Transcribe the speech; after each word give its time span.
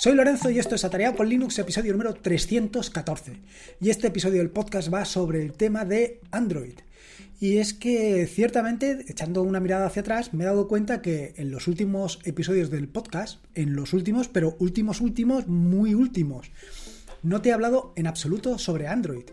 Soy 0.00 0.14
Lorenzo 0.14 0.48
y 0.48 0.58
esto 0.58 0.74
es 0.76 0.84
Atareado 0.86 1.14
con 1.14 1.28
Linux, 1.28 1.58
episodio 1.58 1.92
número 1.92 2.14
314. 2.14 3.34
Y 3.82 3.90
este 3.90 4.06
episodio 4.06 4.38
del 4.38 4.48
podcast 4.48 4.90
va 4.90 5.04
sobre 5.04 5.42
el 5.42 5.52
tema 5.52 5.84
de 5.84 6.22
Android. 6.30 6.72
Y 7.38 7.58
es 7.58 7.74
que 7.74 8.26
ciertamente, 8.26 9.04
echando 9.08 9.42
una 9.42 9.60
mirada 9.60 9.84
hacia 9.84 10.00
atrás, 10.00 10.32
me 10.32 10.44
he 10.44 10.46
dado 10.46 10.68
cuenta 10.68 11.02
que 11.02 11.34
en 11.36 11.50
los 11.50 11.68
últimos 11.68 12.18
episodios 12.24 12.70
del 12.70 12.88
podcast, 12.88 13.44
en 13.54 13.76
los 13.76 13.92
últimos, 13.92 14.28
pero 14.28 14.56
últimos, 14.58 15.02
últimos, 15.02 15.48
muy 15.48 15.92
últimos, 15.92 16.50
no 17.22 17.42
te 17.42 17.50
he 17.50 17.52
hablado 17.52 17.92
en 17.96 18.06
absoluto 18.06 18.58
sobre 18.58 18.86
Android. 18.86 19.24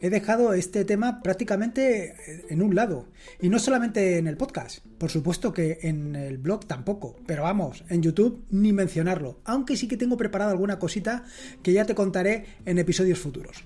He 0.00 0.10
dejado 0.10 0.52
este 0.54 0.84
tema 0.84 1.22
prácticamente 1.22 2.14
en 2.48 2.62
un 2.62 2.74
lado. 2.74 3.08
Y 3.40 3.48
no 3.48 3.58
solamente 3.58 4.18
en 4.18 4.26
el 4.26 4.36
podcast, 4.36 4.84
por 4.98 5.10
supuesto 5.10 5.52
que 5.52 5.78
en 5.82 6.14
el 6.16 6.38
blog 6.38 6.66
tampoco. 6.66 7.16
Pero 7.26 7.44
vamos, 7.44 7.84
en 7.88 8.02
YouTube 8.02 8.44
ni 8.50 8.72
mencionarlo. 8.72 9.40
Aunque 9.44 9.76
sí 9.76 9.88
que 9.88 9.96
tengo 9.96 10.16
preparada 10.16 10.50
alguna 10.50 10.78
cosita 10.78 11.24
que 11.62 11.72
ya 11.72 11.84
te 11.84 11.94
contaré 11.94 12.44
en 12.66 12.78
episodios 12.78 13.18
futuros. 13.18 13.64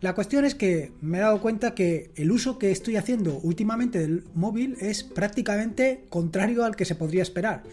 La 0.00 0.14
cuestión 0.14 0.46
es 0.46 0.54
que 0.54 0.92
me 1.02 1.18
he 1.18 1.20
dado 1.20 1.42
cuenta 1.42 1.74
que 1.74 2.10
el 2.16 2.30
uso 2.30 2.58
que 2.58 2.70
estoy 2.70 2.96
haciendo 2.96 3.38
últimamente 3.42 3.98
del 3.98 4.24
móvil 4.34 4.76
es 4.80 5.04
prácticamente 5.04 6.04
contrario 6.08 6.64
al 6.64 6.74
que 6.74 6.86
se 6.86 6.94
podría 6.94 7.22
esperar. 7.22 7.64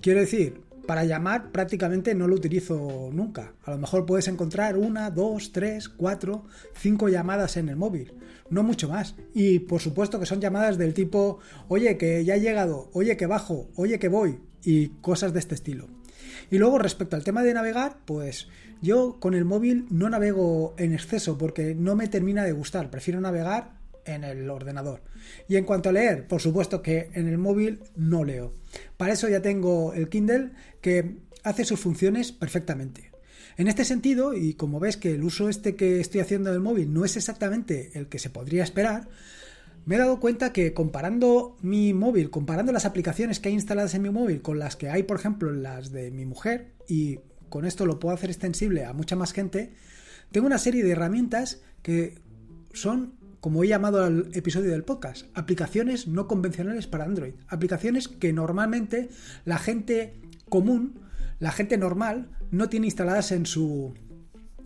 Quiero 0.00 0.18
decir, 0.18 0.62
para 0.86 1.04
llamar 1.04 1.52
prácticamente 1.52 2.14
no 2.14 2.28
lo 2.28 2.36
utilizo 2.36 3.10
nunca. 3.12 3.54
A 3.64 3.72
lo 3.72 3.78
mejor 3.78 4.06
puedes 4.06 4.28
encontrar 4.28 4.76
una, 4.76 5.10
dos, 5.10 5.52
tres, 5.52 5.88
cuatro, 5.88 6.44
cinco 6.74 7.08
llamadas 7.08 7.56
en 7.56 7.68
el 7.68 7.76
móvil, 7.76 8.12
no 8.50 8.62
mucho 8.62 8.88
más. 8.88 9.14
Y 9.34 9.60
por 9.60 9.80
supuesto 9.80 10.18
que 10.20 10.26
son 10.26 10.40
llamadas 10.40 10.78
del 10.78 10.94
tipo, 10.94 11.38
oye 11.68 11.98
que 11.98 12.24
ya 12.24 12.36
he 12.36 12.40
llegado, 12.40 12.90
oye 12.92 13.16
que 13.16 13.26
bajo, 13.26 13.68
oye 13.76 13.98
que 13.98 14.08
voy 14.08 14.40
y 14.62 14.88
cosas 15.00 15.32
de 15.32 15.40
este 15.40 15.54
estilo. 15.54 15.88
Y 16.50 16.58
luego 16.58 16.78
respecto 16.78 17.16
al 17.16 17.24
tema 17.24 17.42
de 17.42 17.54
navegar, 17.54 17.98
pues 18.04 18.48
yo 18.80 19.18
con 19.18 19.34
el 19.34 19.44
móvil 19.44 19.86
no 19.90 20.08
navego 20.08 20.74
en 20.78 20.92
exceso 20.92 21.38
porque 21.38 21.74
no 21.74 21.96
me 21.96 22.08
termina 22.08 22.44
de 22.44 22.52
gustar, 22.52 22.90
prefiero 22.90 23.20
navegar 23.20 23.76
en 24.06 24.24
el 24.24 24.48
ordenador. 24.48 25.02
Y 25.48 25.56
en 25.56 25.64
cuanto 25.64 25.88
a 25.88 25.92
leer, 25.92 26.26
por 26.26 26.40
supuesto 26.40 26.82
que 26.82 27.10
en 27.12 27.28
el 27.28 27.38
móvil 27.38 27.80
no 27.94 28.24
leo. 28.24 28.54
Para 28.96 29.12
eso 29.12 29.28
ya 29.28 29.42
tengo 29.42 29.92
el 29.92 30.08
Kindle 30.08 30.52
que 30.80 31.18
hace 31.42 31.64
sus 31.64 31.80
funciones 31.80 32.32
perfectamente. 32.32 33.10
En 33.56 33.68
este 33.68 33.84
sentido, 33.84 34.34
y 34.34 34.54
como 34.54 34.80
ves 34.80 34.96
que 34.96 35.14
el 35.14 35.24
uso 35.24 35.48
este 35.48 35.76
que 35.76 36.00
estoy 36.00 36.20
haciendo 36.20 36.50
del 36.50 36.60
móvil 36.60 36.92
no 36.92 37.04
es 37.04 37.16
exactamente 37.16 37.90
el 37.94 38.08
que 38.08 38.18
se 38.18 38.30
podría 38.30 38.62
esperar, 38.62 39.08
me 39.86 39.94
he 39.94 39.98
dado 39.98 40.20
cuenta 40.20 40.52
que 40.52 40.74
comparando 40.74 41.56
mi 41.62 41.94
móvil, 41.94 42.28
comparando 42.28 42.72
las 42.72 42.84
aplicaciones 42.84 43.38
que 43.38 43.48
hay 43.48 43.54
instaladas 43.54 43.94
en 43.94 44.02
mi 44.02 44.10
móvil 44.10 44.42
con 44.42 44.58
las 44.58 44.76
que 44.76 44.90
hay, 44.90 45.04
por 45.04 45.16
ejemplo, 45.16 45.52
las 45.52 45.92
de 45.92 46.10
mi 46.10 46.26
mujer, 46.26 46.72
y 46.88 47.20
con 47.48 47.64
esto 47.64 47.86
lo 47.86 47.98
puedo 47.98 48.14
hacer 48.14 48.28
extensible 48.28 48.84
a 48.84 48.92
mucha 48.92 49.16
más 49.16 49.32
gente, 49.32 49.72
tengo 50.32 50.46
una 50.48 50.58
serie 50.58 50.82
de 50.82 50.90
herramientas 50.90 51.62
que 51.82 52.18
son 52.74 53.14
como 53.46 53.62
he 53.62 53.68
llamado 53.68 54.02
al 54.02 54.28
episodio 54.32 54.72
del 54.72 54.82
podcast, 54.82 55.26
aplicaciones 55.34 56.08
no 56.08 56.26
convencionales 56.26 56.88
para 56.88 57.04
Android. 57.04 57.34
Aplicaciones 57.46 58.08
que 58.08 58.32
normalmente 58.32 59.08
la 59.44 59.56
gente 59.58 60.14
común, 60.48 60.98
la 61.38 61.52
gente 61.52 61.78
normal, 61.78 62.28
no 62.50 62.68
tiene 62.68 62.88
instaladas 62.88 63.30
en 63.30 63.46
su, 63.46 63.94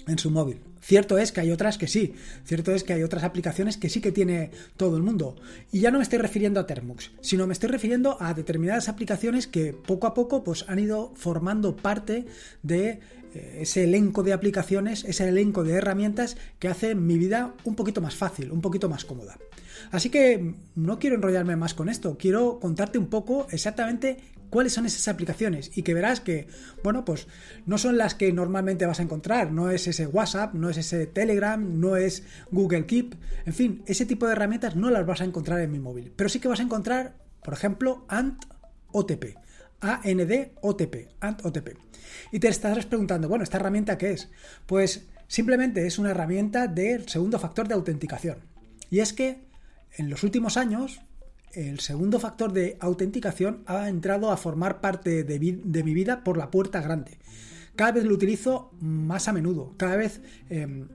en 0.06 0.18
su 0.18 0.30
móvil. 0.30 0.62
Cierto 0.80 1.18
es 1.18 1.30
que 1.30 1.42
hay 1.42 1.50
otras 1.50 1.76
que 1.76 1.88
sí, 1.88 2.14
cierto 2.46 2.72
es 2.72 2.82
que 2.82 2.94
hay 2.94 3.02
otras 3.02 3.22
aplicaciones 3.22 3.76
que 3.76 3.90
sí 3.90 4.00
que 4.00 4.12
tiene 4.12 4.50
todo 4.78 4.96
el 4.96 5.02
mundo. 5.02 5.36
Y 5.70 5.80
ya 5.80 5.90
no 5.90 5.98
me 5.98 6.02
estoy 6.02 6.18
refiriendo 6.18 6.58
a 6.58 6.66
Termux, 6.66 7.10
sino 7.20 7.46
me 7.46 7.52
estoy 7.52 7.68
refiriendo 7.68 8.16
a 8.18 8.32
determinadas 8.32 8.88
aplicaciones 8.88 9.46
que 9.46 9.74
poco 9.74 10.06
a 10.06 10.14
poco 10.14 10.42
pues, 10.42 10.64
han 10.68 10.78
ido 10.78 11.12
formando 11.16 11.76
parte 11.76 12.24
de 12.62 13.00
ese 13.34 13.84
elenco 13.84 14.22
de 14.22 14.32
aplicaciones, 14.32 15.04
ese 15.04 15.28
elenco 15.28 15.64
de 15.64 15.74
herramientas 15.74 16.36
que 16.58 16.68
hacen 16.68 17.06
mi 17.06 17.18
vida 17.18 17.54
un 17.64 17.74
poquito 17.74 18.00
más 18.00 18.14
fácil, 18.14 18.52
un 18.52 18.60
poquito 18.60 18.88
más 18.88 19.04
cómoda. 19.04 19.38
Así 19.90 20.10
que 20.10 20.54
no 20.74 20.98
quiero 20.98 21.16
enrollarme 21.16 21.56
más 21.56 21.74
con 21.74 21.88
esto, 21.88 22.16
quiero 22.18 22.58
contarte 22.60 22.98
un 22.98 23.06
poco 23.06 23.46
exactamente 23.50 24.18
cuáles 24.50 24.72
son 24.72 24.84
esas 24.84 25.08
aplicaciones 25.08 25.70
y 25.76 25.82
que 25.82 25.94
verás 25.94 26.20
que, 26.20 26.48
bueno, 26.82 27.04
pues 27.04 27.28
no 27.66 27.78
son 27.78 27.96
las 27.96 28.14
que 28.14 28.32
normalmente 28.32 28.84
vas 28.84 29.00
a 29.00 29.04
encontrar, 29.04 29.52
no 29.52 29.70
es 29.70 29.86
ese 29.86 30.06
WhatsApp, 30.06 30.54
no 30.54 30.68
es 30.68 30.76
ese 30.76 31.06
Telegram, 31.06 31.80
no 31.80 31.96
es 31.96 32.24
Google 32.50 32.86
Keep, 32.86 33.14
en 33.46 33.54
fin, 33.54 33.82
ese 33.86 34.06
tipo 34.06 34.26
de 34.26 34.32
herramientas 34.32 34.76
no 34.76 34.90
las 34.90 35.06
vas 35.06 35.20
a 35.20 35.24
encontrar 35.24 35.60
en 35.60 35.70
mi 35.70 35.78
móvil, 35.78 36.12
pero 36.14 36.28
sí 36.28 36.40
que 36.40 36.48
vas 36.48 36.60
a 36.60 36.64
encontrar, 36.64 37.16
por 37.42 37.54
ejemplo, 37.54 38.04
Ant 38.08 38.44
OTP. 38.92 39.36
AND-OTP, 39.80 41.08
ANT-OTP. 41.20 41.76
Y 42.32 42.38
te 42.38 42.48
estarás 42.48 42.86
preguntando, 42.86 43.28
bueno, 43.28 43.44
¿esta 43.44 43.58
herramienta 43.58 43.98
qué 43.98 44.12
es? 44.12 44.28
Pues 44.66 45.06
simplemente 45.26 45.86
es 45.86 45.98
una 45.98 46.10
herramienta 46.10 46.66
del 46.66 47.08
segundo 47.08 47.38
factor 47.38 47.68
de 47.68 47.74
autenticación. 47.74 48.38
Y 48.90 49.00
es 49.00 49.12
que 49.12 49.38
en 49.96 50.10
los 50.10 50.22
últimos 50.22 50.56
años, 50.56 51.00
el 51.52 51.80
segundo 51.80 52.20
factor 52.20 52.52
de 52.52 52.76
autenticación 52.80 53.62
ha 53.66 53.88
entrado 53.88 54.30
a 54.30 54.36
formar 54.36 54.80
parte 54.80 55.24
de, 55.24 55.38
mi 55.38 55.94
vida 55.94 56.22
por 56.22 56.36
la 56.36 56.50
puerta 56.50 56.80
grande. 56.80 57.18
Cada 57.76 57.92
vez 57.92 58.04
lo 58.04 58.14
utilizo 58.14 58.72
más 58.80 59.28
a 59.28 59.32
menudo, 59.32 59.74
cada 59.76 59.96
vez... 59.96 60.20
Em, 60.48 60.88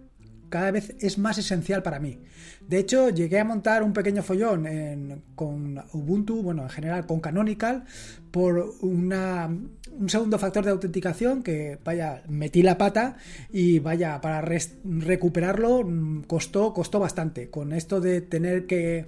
cada 0.55 0.71
vez 0.71 0.95
es 1.01 1.17
más 1.17 1.38
esencial 1.38 1.83
para 1.83 1.99
mí. 1.99 2.17
De 2.66 2.77
hecho, 2.77 3.09
llegué 3.09 3.41
a 3.41 3.43
montar 3.43 3.83
un 3.83 3.91
pequeño 3.91 4.23
follón 4.23 5.21
con 5.35 5.83
Ubuntu, 5.91 6.41
bueno, 6.41 6.63
en 6.63 6.69
general 6.69 7.05
con 7.05 7.19
Canonical, 7.19 7.83
por 8.31 8.73
un 8.79 10.07
segundo 10.07 10.39
factor 10.39 10.63
de 10.63 10.71
autenticación 10.71 11.44
que, 11.44 11.77
vaya, 11.83 12.23
metí 12.29 12.63
la 12.63 12.77
pata 12.77 13.17
y 13.51 13.79
vaya, 13.79 14.21
para 14.21 14.39
recuperarlo 14.41 15.83
mm, 15.83 16.21
costó, 16.21 16.73
costó 16.73 17.01
bastante. 17.01 17.49
Con 17.49 17.73
esto 17.73 17.99
de 17.99 18.21
tener 18.21 18.65
que 18.65 19.07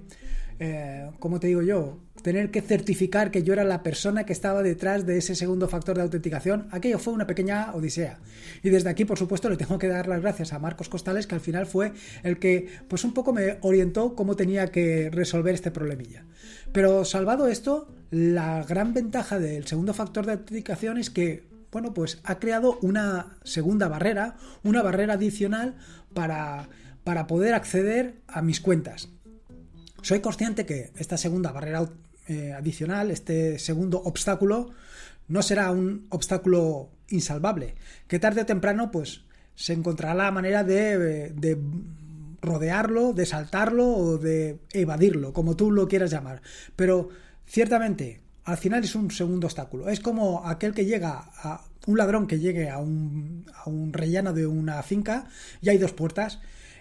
eh, 0.59 1.11
como 1.19 1.39
te 1.39 1.47
digo 1.47 1.61
yo, 1.61 1.99
tener 2.27 2.51
que 2.51 2.61
certificar 2.61 3.31
que 3.31 3.43
yo 3.43 3.53
era 3.53 3.63
la 3.63 3.83
persona 3.83 4.25
que 4.25 4.33
estaba 4.33 4.61
detrás 4.61 5.05
de 5.05 5.17
ese 5.17 5.33
segundo 5.33 5.69
factor 5.69 5.95
de 5.95 6.01
autenticación, 6.03 6.67
aquello 6.71 6.99
fue 6.99 7.13
una 7.13 7.25
pequeña 7.25 7.73
odisea. 7.73 8.19
Y 8.63 8.69
desde 8.69 8.89
aquí, 8.89 9.05
por 9.05 9.17
supuesto, 9.17 9.49
le 9.49 9.55
tengo 9.55 9.77
que 9.77 9.87
dar 9.87 10.09
las 10.09 10.19
gracias 10.19 10.51
a 10.51 10.59
Marcos 10.59 10.89
Costales, 10.89 11.25
que 11.25 11.35
al 11.35 11.39
final 11.39 11.67
fue 11.67 11.93
el 12.23 12.37
que, 12.37 12.67
pues 12.89 13.05
un 13.05 13.13
poco 13.13 13.31
me 13.31 13.59
orientó 13.61 14.13
cómo 14.13 14.35
tenía 14.35 14.67
que 14.67 15.09
resolver 15.09 15.55
este 15.55 15.71
problemilla. 15.71 16.25
Pero 16.73 17.05
salvado 17.05 17.47
esto, 17.47 17.87
la 18.11 18.61
gran 18.65 18.93
ventaja 18.93 19.39
del 19.39 19.65
segundo 19.65 19.93
factor 19.93 20.25
de 20.25 20.33
autenticación 20.33 20.97
es 20.97 21.09
que 21.09 21.47
bueno, 21.71 21.93
pues 21.93 22.19
ha 22.25 22.39
creado 22.39 22.77
una 22.81 23.37
segunda 23.45 23.87
barrera, 23.87 24.35
una 24.63 24.81
barrera 24.81 25.13
adicional 25.13 25.77
para, 26.13 26.67
para 27.05 27.25
poder 27.25 27.53
acceder 27.53 28.19
a 28.27 28.41
mis 28.41 28.59
cuentas. 28.59 29.07
Soy 30.01 30.19
consciente 30.19 30.65
que 30.65 30.91
esta 30.97 31.15
segunda 31.17 31.51
barrera 31.51 31.87
eh, 32.27 32.53
adicional, 32.53 33.11
este 33.11 33.59
segundo 33.59 34.01
obstáculo, 34.03 34.71
no 35.27 35.41
será 35.41 35.71
un 35.71 36.07
obstáculo 36.09 36.89
insalvable, 37.09 37.75
que 38.07 38.19
tarde 38.19 38.41
o 38.41 38.45
temprano 38.45 38.91
pues 38.91 39.21
se 39.55 39.73
encontrará 39.73 40.13
la 40.13 40.31
manera 40.31 40.63
de, 40.63 41.31
de 41.31 41.57
rodearlo, 42.41 43.13
de 43.13 43.25
saltarlo 43.25 43.87
o 43.87 44.17
de 44.17 44.59
evadirlo, 44.71 45.33
como 45.33 45.55
tú 45.55 45.71
lo 45.71 45.87
quieras 45.87 46.11
llamar. 46.11 46.41
Pero 46.75 47.09
ciertamente, 47.45 48.21
al 48.43 48.57
final 48.57 48.83
es 48.83 48.93
un 48.95 49.09
segundo 49.09 49.47
obstáculo. 49.47 49.89
Es 49.89 49.99
como 49.99 50.45
aquel 50.47 50.73
que 50.73 50.85
llega 50.85 51.31
a 51.41 51.63
un 51.87 51.97
ladrón 51.97 52.27
que 52.27 52.39
llegue 52.39 52.69
a 52.69 52.77
un, 52.77 53.45
a 53.55 53.69
un 53.69 53.93
rellano 53.93 54.33
de 54.33 54.45
una 54.45 54.83
finca 54.83 55.27
y 55.61 55.69
hay 55.69 55.77
dos 55.77 55.93
puertas 55.93 56.39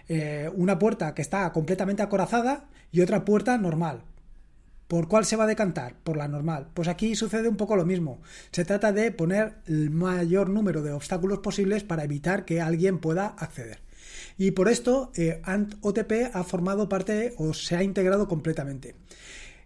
eh, 0.09 0.49
una 0.55 0.79
puerta 0.79 1.15
que 1.15 1.23
está 1.23 1.51
completamente 1.53 2.03
acorazada 2.03 2.67
y 2.93 3.01
otra 3.01 3.25
puerta 3.25 3.59
normal. 3.59 4.03
¿Por 4.89 5.09
cuál 5.09 5.25
se 5.25 5.37
va 5.37 5.45
a 5.45 5.49
decantar? 5.49 5.97
Por 6.05 6.17
la 6.17 6.29
normal. 6.29 6.69
Pues 6.73 6.87
aquí 6.87 7.17
sucede 7.17 7.49
un 7.49 7.56
poco 7.56 7.75
lo 7.75 7.85
mismo. 7.85 8.21
Se 8.53 8.65
trata 8.65 8.93
de 8.93 9.11
poner 9.11 9.55
el 9.67 9.91
mayor 9.91 10.49
número 10.49 10.83
de 10.83 10.93
obstáculos 10.93 11.41
posibles 11.41 11.83
para 11.83 12.05
evitar 12.05 12.44
que 12.44 12.61
alguien 12.61 12.99
pueda 12.99 13.27
acceder. 13.27 13.81
Y 14.38 14.53
por 14.53 14.69
esto 14.69 15.11
eh, 15.17 15.41
Ant 15.44 15.75
OTP 15.81 16.31
ha 16.33 16.44
formado 16.44 16.88
parte 16.88 17.35
o 17.38 17.53
se 17.53 17.77
ha 17.77 17.83
integrado 17.83 18.29
completamente. 18.29 18.94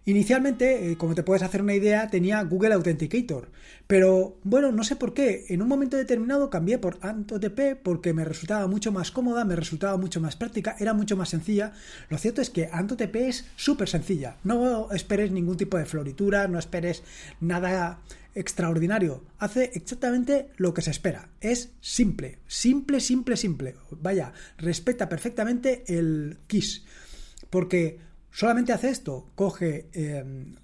Inicialmente, 0.03 0.91
eh, 0.91 0.97
como 0.97 1.13
te 1.13 1.21
puedes 1.21 1.43
hacer 1.43 1.61
una 1.61 1.75
idea, 1.75 2.09
tenía 2.09 2.41
Google 2.41 2.73
Authenticator, 2.73 3.49
pero 3.85 4.39
bueno, 4.43 4.71
no 4.71 4.83
sé 4.83 4.95
por 4.95 5.13
qué, 5.13 5.45
en 5.49 5.61
un 5.61 5.67
momento 5.67 5.95
determinado 5.95 6.49
cambié 6.49 6.79
por 6.79 6.97
AntOTP 7.01 7.75
porque 7.83 8.11
me 8.11 8.25
resultaba 8.25 8.65
mucho 8.65 8.91
más 8.91 9.11
cómoda, 9.11 9.45
me 9.45 9.55
resultaba 9.55 9.97
mucho 9.97 10.19
más 10.19 10.35
práctica, 10.35 10.75
era 10.79 10.95
mucho 10.95 11.15
más 11.15 11.29
sencilla. 11.29 11.73
Lo 12.09 12.17
cierto 12.17 12.41
es 12.41 12.49
que 12.49 12.67
AntOTP 12.71 13.15
es 13.17 13.45
súper 13.55 13.89
sencilla, 13.89 14.37
no 14.43 14.91
esperes 14.91 15.31
ningún 15.31 15.57
tipo 15.57 15.77
de 15.77 15.85
floritura, 15.85 16.47
no 16.47 16.57
esperes 16.57 17.03
nada 17.39 17.99
extraordinario, 18.33 19.23
hace 19.37 19.71
exactamente 19.75 20.47
lo 20.57 20.73
que 20.73 20.81
se 20.81 20.89
espera, 20.89 21.29
es 21.41 21.73
simple, 21.79 22.39
simple, 22.47 23.01
simple, 23.01 23.37
simple. 23.37 23.75
Vaya, 24.01 24.33
respeta 24.57 25.09
perfectamente 25.09 25.83
el 25.87 26.39
KISS, 26.47 26.85
porque 27.49 27.99
Solamente 28.31 28.73
hace 28.73 28.89
esto, 28.89 29.29
coge, 29.35 29.87
em, 29.93 30.55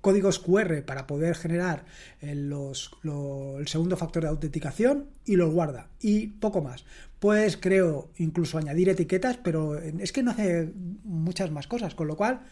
códigos 0.00 0.38
QR 0.38 0.82
para 0.82 1.06
poder 1.06 1.34
generar 1.34 1.84
el, 2.20 2.52
el 2.52 3.68
segundo 3.68 3.96
factor 3.96 4.22
de 4.22 4.28
autenticación 4.28 5.08
y 5.24 5.34
los 5.34 5.52
guarda. 5.52 5.88
Y 6.00 6.28
poco 6.28 6.62
más. 6.62 6.84
Pues 7.18 7.56
creo 7.56 8.10
incluso 8.18 8.58
añadir 8.58 8.88
etiquetas, 8.88 9.36
pero 9.36 9.76
es 9.78 10.12
que 10.12 10.22
no 10.22 10.30
hace 10.30 10.70
muchas 11.02 11.50
más 11.50 11.66
cosas, 11.66 11.96
con 11.96 12.06
lo 12.06 12.16
cual 12.16 12.42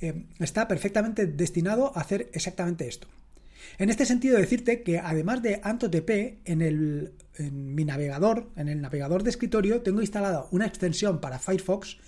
eh, 0.00 0.24
está 0.38 0.66
perfectamente 0.66 1.26
destinado 1.26 1.96
a 1.96 2.00
hacer 2.00 2.30
exactamente 2.32 2.88
esto. 2.88 3.06
En 3.78 3.90
este 3.90 4.06
sentido, 4.06 4.36
decirte 4.36 4.82
que 4.82 4.98
además 4.98 5.42
de 5.42 5.60
AntOTP, 5.62 6.40
en, 6.44 6.62
el, 6.62 7.12
en 7.36 7.74
mi 7.74 7.84
navegador, 7.84 8.50
en 8.56 8.68
el 8.68 8.80
navegador 8.80 9.22
de 9.22 9.30
escritorio, 9.30 9.82
tengo 9.82 10.00
instalada 10.00 10.46
una 10.50 10.66
extensión 10.66 11.20
para 11.20 11.38
Firefox 11.38 11.98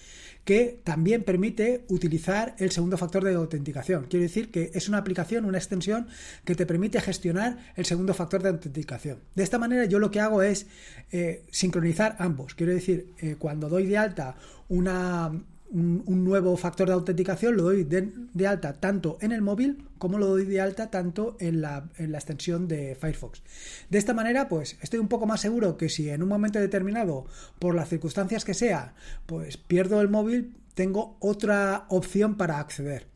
que 0.45 0.81
también 0.83 1.23
permite 1.23 1.85
utilizar 1.89 2.55
el 2.59 2.71
segundo 2.71 2.99
factor 2.99 3.25
de 3.25 3.35
autenticación. 3.35 4.07
Quiere 4.09 4.25
decir 4.25 4.51
que 4.51 4.71
es 4.75 4.89
una 4.89 4.99
aplicación, 4.99 5.45
una 5.45 5.59
extensión 5.59 6.09
que 6.45 6.55
te 6.55 6.67
permite 6.67 7.01
gestionar 7.01 7.59
el 7.77 7.85
segundo 7.85 8.13
factor 8.15 8.43
de 8.43 8.49
autenticación. 8.49 9.21
De 9.35 9.43
esta 9.45 9.59
manera 9.59 9.85
yo 9.85 9.99
lo 9.99 10.11
que 10.11 10.21
hago 10.21 10.43
es 10.43 10.67
eh, 11.13 11.45
sincronizar 11.51 12.17
ambos. 12.19 12.55
Quiero 12.55 12.73
decir, 12.73 13.13
eh, 13.19 13.37
cuando 13.39 13.69
doy 13.69 13.87
de 13.87 13.99
alta 13.99 14.37
una, 14.69 15.31
un, 15.73 16.25
nuevo 16.25 16.57
factor 16.57 16.89
de 16.89 16.95
autenticación, 16.95 17.57
lo 17.57 17.65
doy 17.65 17.85
de, 17.85 18.47
alta 18.47 18.75
tanto 18.75 19.19
en 19.21 19.33
el 19.33 19.41
móvil 19.41 19.89
como 19.99 20.19
lo 20.19 20.27
doy 20.27 20.45
de 20.45 20.61
alta 20.61 20.91
tanto 20.91 21.37
en 21.41 21.61
la, 21.61 21.89
en 21.97 22.13
la, 22.13 22.19
extensión 22.19 22.69
de 22.69 22.95
Firefox. 22.95 23.43
De 23.89 23.99
esta 23.99 24.15
manera, 24.15 24.49
pues 24.49 24.77
estoy 24.83 25.01
un 25.01 25.09
poco 25.09 25.27
más 25.27 25.41
seguro 25.41 25.77
que 25.77 25.89
si 25.89 26.11
en 26.11 26.23
un 26.23 26.29
momento 26.29 26.59
determinado, 26.59 27.27
por 27.59 27.75
las 27.75 27.89
circunstancias 27.89 28.45
que 28.45 28.55
sea, 28.55 28.95
pues 29.27 29.57
pierdo 29.57 30.01
el 30.01 30.09
móvil, 30.09 30.57
tengo 30.75 31.17
otra 31.21 31.87
opción 31.89 32.37
para 32.37 32.59
acceder. 32.59 33.07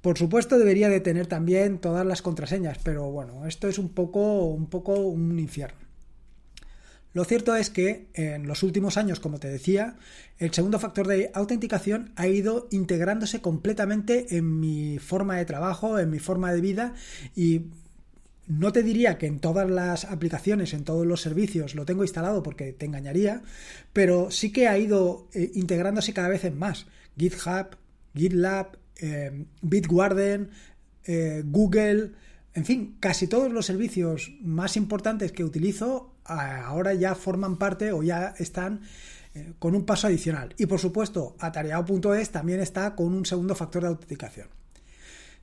Por 0.00 0.18
supuesto 0.18 0.58
debería 0.58 0.88
de 0.88 1.00
tener 1.00 1.26
también 1.26 1.78
todas 1.78 2.04
las 2.04 2.20
contraseñas, 2.20 2.78
pero 2.82 3.10
bueno, 3.10 3.46
esto 3.46 3.68
es 3.68 3.78
un 3.78 3.88
poco 3.88 4.44
un 4.44 4.66
poco 4.66 4.96
un 4.96 5.38
infierno. 5.38 5.83
Lo 7.14 7.24
cierto 7.24 7.54
es 7.54 7.70
que 7.70 8.08
en 8.14 8.46
los 8.48 8.64
últimos 8.64 8.96
años, 8.96 9.20
como 9.20 9.38
te 9.38 9.48
decía, 9.48 9.96
el 10.38 10.52
segundo 10.52 10.80
factor 10.80 11.06
de 11.06 11.30
autenticación 11.32 12.12
ha 12.16 12.26
ido 12.26 12.68
integrándose 12.72 13.40
completamente 13.40 14.36
en 14.36 14.58
mi 14.58 14.98
forma 14.98 15.36
de 15.36 15.44
trabajo, 15.44 15.98
en 16.00 16.10
mi 16.10 16.18
forma 16.18 16.52
de 16.52 16.60
vida 16.60 16.94
y 17.36 17.66
no 18.48 18.72
te 18.72 18.82
diría 18.82 19.16
que 19.16 19.26
en 19.26 19.38
todas 19.38 19.70
las 19.70 20.04
aplicaciones, 20.04 20.74
en 20.74 20.84
todos 20.84 21.06
los 21.06 21.20
servicios 21.20 21.76
lo 21.76 21.86
tengo 21.86 22.02
instalado 22.02 22.42
porque 22.42 22.72
te 22.72 22.86
engañaría, 22.86 23.42
pero 23.92 24.30
sí 24.32 24.52
que 24.52 24.66
ha 24.66 24.76
ido 24.76 25.28
eh, 25.32 25.52
integrándose 25.54 26.12
cada 26.12 26.28
vez 26.28 26.44
en 26.44 26.58
más. 26.58 26.86
GitHub, 27.16 27.76
GitLab, 28.14 28.76
eh, 29.00 29.46
Bitwarden, 29.62 30.50
eh, 31.04 31.42
Google, 31.46 32.10
en 32.54 32.64
fin, 32.64 32.96
casi 32.98 33.28
todos 33.28 33.52
los 33.52 33.66
servicios 33.66 34.32
más 34.40 34.76
importantes 34.76 35.32
que 35.32 35.44
utilizo 35.44 36.13
ahora 36.24 36.94
ya 36.94 37.14
forman 37.14 37.56
parte 37.56 37.92
o 37.92 38.02
ya 38.02 38.34
están 38.38 38.80
eh, 39.34 39.52
con 39.58 39.74
un 39.74 39.84
paso 39.84 40.06
adicional. 40.06 40.54
Y 40.58 40.66
por 40.66 40.78
supuesto, 40.78 41.36
atareado.es 41.38 42.30
también 42.30 42.60
está 42.60 42.94
con 42.94 43.14
un 43.14 43.26
segundo 43.26 43.54
factor 43.54 43.82
de 43.82 43.88
autenticación. 43.88 44.48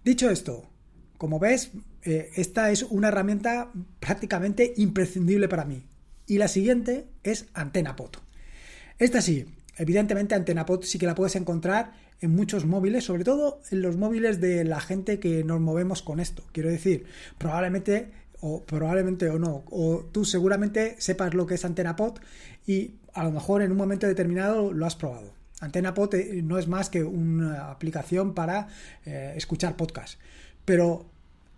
Dicho 0.04 0.30
esto, 0.30 0.70
como 1.18 1.40
ves, 1.40 1.72
eh, 2.04 2.32
esta 2.36 2.72
es 2.72 2.84
una 2.84 3.10
herramienta 3.10 3.72
prácticamente 4.00 4.74
imprescindible 4.78 5.48
para 5.48 5.66
mí. 5.66 5.86
Y 6.26 6.38
la 6.38 6.48
siguiente 6.48 7.08
es 7.24 7.48
AntenaPod. 7.54 8.12
Esta 8.98 9.22
sí, 9.22 9.46
evidentemente 9.78 10.36
AntenaPod 10.36 10.84
sí 10.84 10.98
que 10.98 11.06
la 11.06 11.16
puedes 11.16 11.36
encontrar 11.36 11.94
en 12.22 12.32
muchos 12.36 12.66
móviles, 12.66 13.04
sobre 13.04 13.24
todo 13.24 13.62
en 13.72 13.82
los 13.82 13.98
móviles 13.98 14.40
de 14.40 14.64
la 14.64 14.80
gente 14.80 15.20
que 15.20 15.44
nos 15.44 15.60
movemos 15.60 16.02
con 16.02 16.20
esto. 16.20 16.44
Quiero 16.54 16.70
decir, 16.70 17.06
probablemente 17.38 18.12
o 18.42 18.66
probablemente 18.66 19.30
o 19.30 19.40
no, 19.40 19.64
o 19.70 20.10
tú 20.12 20.26
seguramente 20.26 20.96
sepas 21.00 21.34
lo 21.34 21.46
que 21.46 21.56
es 21.56 21.64
AntenaPod 21.64 22.18
y 22.66 22.96
a 23.14 23.24
lo 23.24 23.32
mejor 23.32 23.62
en 23.62 23.72
un 23.72 23.78
momento 23.78 24.08
determinado 24.08 24.74
lo 24.74 24.86
has 24.86 24.96
probado. 24.96 25.34
AntenaPod 25.60 26.16
eh, 26.16 26.42
no 26.44 26.58
es 26.58 26.68
más 26.68 26.90
que 26.90 27.04
una 27.04 27.70
aplicación 27.70 28.34
para 28.34 28.68
eh, 29.06 29.34
escuchar 29.36 29.78
podcast. 29.78 30.20
Pero 30.66 31.06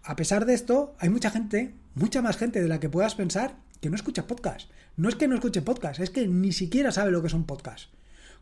a 0.03 0.15
pesar 0.15 0.45
de 0.45 0.53
esto, 0.53 0.93
hay 0.99 1.09
mucha 1.09 1.29
gente, 1.29 1.73
mucha 1.95 2.21
más 2.21 2.37
gente 2.37 2.61
de 2.61 2.67
la 2.67 2.81
que 2.81 2.89
puedas 2.89 3.15
pensar 3.15 3.55
que 3.79 3.89
no 3.89 3.95
escucha 3.95 4.27
podcast. 4.27 4.69
No 4.97 5.07
es 5.07 5.15
que 5.15 5.27
no 5.27 5.35
escuche 5.35 5.61
podcast, 5.61 6.01
es 6.01 6.09
que 6.09 6.27
ni 6.27 6.51
siquiera 6.51 6.91
sabe 6.91 7.11
lo 7.11 7.21
que 7.21 7.27
es 7.27 7.33
un 7.33 7.45
podcast. 7.45 7.89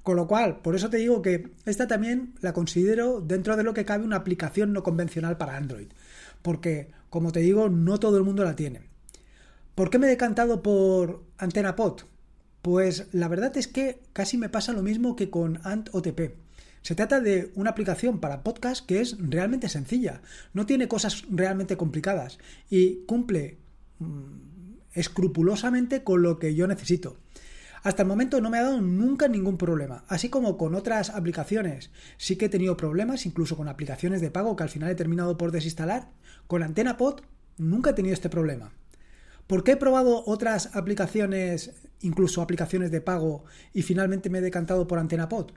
Con 0.02 0.16
lo 0.16 0.28
cual, 0.28 0.62
por 0.62 0.76
eso 0.76 0.90
te 0.90 0.98
digo 0.98 1.22
que 1.22 1.52
esta 1.66 1.88
también 1.88 2.34
la 2.42 2.54
considero 2.54 3.22
dentro 3.22 3.56
de 3.56 3.64
lo 3.64 3.76
que 3.76 3.86
cabe 3.86 4.04
una 4.04 4.16
aplicación 4.16 4.74
no 4.74 4.82
convencional 4.82 5.38
para 5.38 5.58
Android 5.58 5.90
porque, 6.42 6.90
como 7.12 7.34
te 7.34 7.42
digo, 7.42 7.70
no 7.70 8.00
todo 8.00 8.18
el 8.18 8.24
mundo 8.24 8.46
la 8.46 8.56
tiene. 8.56 8.82
¿Por 9.76 9.90
qué 9.90 10.00
me 10.00 10.08
he 10.08 10.10
decantado 10.10 10.64
por 10.64 11.24
Antena 11.38 11.76
Pod? 11.76 12.04
Pues 12.62 13.08
la 13.12 13.28
verdad 13.28 13.56
es 13.58 13.68
que 13.68 14.00
casi 14.14 14.38
me 14.38 14.48
pasa 14.48 14.72
lo 14.72 14.82
mismo 14.82 15.18
que 15.18 15.30
con 15.30 15.60
AntOTP. 15.64 16.38
Se 16.82 16.96
trata 16.96 17.20
de 17.20 17.52
una 17.56 17.72
aplicación 17.72 18.20
para 18.20 18.44
podcast 18.44 18.86
que 18.86 19.02
es 19.02 19.18
realmente 19.20 19.68
sencilla, 19.68 20.22
no 20.54 20.66
tiene 20.66 20.88
cosas 20.88 21.26
realmente 21.30 21.76
complicadas 21.76 22.40
y 22.70 23.04
cumple 23.06 23.58
mm, 24.00 24.76
escrupulosamente 24.94 26.04
con 26.04 26.22
lo 26.22 26.40
que 26.40 26.56
yo 26.56 26.66
necesito. 26.66 27.18
Hasta 27.84 28.04
el 28.04 28.08
momento 28.08 28.42
no 28.42 28.52
me 28.52 28.60
ha 28.60 28.64
dado 28.64 28.80
nunca 28.80 29.28
ningún 29.28 29.58
problema, 29.58 30.06
así 30.08 30.30
como 30.30 30.56
con 30.56 30.76
otras 30.76 31.10
aplicaciones. 31.10 31.90
Sí 32.18 32.36
que 32.36 32.46
he 32.46 32.50
tenido 32.50 32.78
problemas, 32.78 33.26
incluso 33.26 33.58
con 33.58 33.68
aplicaciones 33.68 34.22
de 34.22 34.30
pago 34.30 34.56
que 34.56 34.64
al 34.64 34.70
final 34.70 34.92
he 34.92 34.96
terminado 34.96 35.36
por 35.38 35.52
desinstalar. 35.52 36.10
Con 36.46 36.62
Antena 36.62 36.98
Pod 36.98 37.22
nunca 37.58 37.90
he 37.90 37.94
tenido 37.94 38.14
este 38.14 38.30
problema. 38.30 38.72
¿Por 39.48 39.64
qué 39.64 39.72
he 39.72 39.78
probado 39.78 40.24
otras 40.28 40.76
aplicaciones, 40.76 41.72
incluso 42.02 42.44
aplicaciones 42.44 42.92
de 42.92 43.02
pago, 43.02 43.46
y 43.74 43.82
finalmente 43.82 44.30
me 44.30 44.38
he 44.38 44.42
decantado 44.42 44.88
por 44.88 45.00
Antena 45.00 45.28
Pod? 45.28 45.52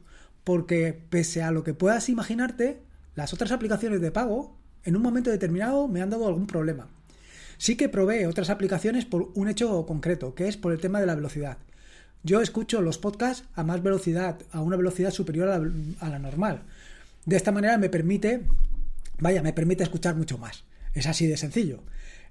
Porque 0.44 0.98
pese 1.10 1.42
a 1.42 1.50
lo 1.50 1.62
que 1.62 1.74
puedas 1.74 2.08
imaginarte, 2.08 2.82
las 3.14 3.34
otras 3.34 3.52
aplicaciones 3.52 4.00
de 4.00 4.10
pago, 4.10 4.56
en 4.82 4.96
un 4.96 5.02
momento 5.02 5.30
determinado, 5.30 5.88
me 5.88 6.00
han 6.00 6.10
dado 6.10 6.26
algún 6.26 6.46
problema. 6.46 6.88
Sí 7.58 7.76
que 7.76 7.90
probé 7.90 8.26
otras 8.26 8.50
aplicaciones 8.50 9.04
por 9.04 9.30
un 9.34 9.48
hecho 9.48 9.84
concreto, 9.84 10.34
que 10.34 10.48
es 10.48 10.56
por 10.56 10.72
el 10.72 10.80
tema 10.80 11.00
de 11.00 11.06
la 11.06 11.14
velocidad. 11.14 11.58
Yo 12.24 12.40
escucho 12.40 12.80
los 12.80 12.96
podcasts 12.96 13.46
a 13.54 13.64
más 13.64 13.82
velocidad, 13.82 14.40
a 14.50 14.62
una 14.62 14.78
velocidad 14.78 15.10
superior 15.10 15.50
a 15.50 16.08
la, 16.08 16.18
normal. 16.18 16.62
De 17.26 17.36
esta 17.36 17.52
manera 17.52 17.76
me 17.76 17.90
permite, 17.90 18.40
vaya, 19.18 19.42
me 19.42 19.52
permite 19.52 19.84
escuchar 19.84 20.16
mucho 20.16 20.38
más. 20.38 20.64
Es 20.94 21.06
así 21.06 21.26
de 21.26 21.36
sencillo. 21.36 21.82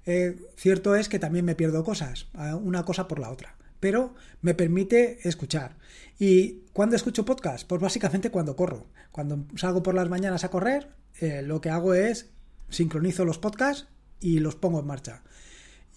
Eh, 0.04 0.36
cierto 0.56 0.96
es 0.96 1.08
que 1.08 1.20
también 1.20 1.44
me 1.44 1.54
pierdo 1.54 1.84
cosas, 1.84 2.26
una 2.60 2.84
cosa 2.84 3.06
por 3.06 3.20
la 3.20 3.30
otra, 3.30 3.54
pero 3.78 4.16
me 4.42 4.54
permite 4.54 5.20
escuchar. 5.28 5.76
¿Y 6.18 6.64
cuándo 6.72 6.96
escucho 6.96 7.24
podcast? 7.24 7.64
Pues 7.64 7.80
básicamente 7.80 8.32
cuando 8.32 8.56
corro. 8.56 8.88
Cuando 9.12 9.46
salgo 9.54 9.84
por 9.84 9.94
las 9.94 10.08
mañanas 10.08 10.42
a 10.42 10.50
correr, 10.50 10.88
eh, 11.20 11.42
lo 11.42 11.60
que 11.60 11.70
hago 11.70 11.94
es 11.94 12.30
sincronizo 12.68 13.24
los 13.24 13.38
podcasts 13.38 13.86
y 14.20 14.40
los 14.40 14.56
pongo 14.56 14.80
en 14.80 14.86
marcha. 14.88 15.22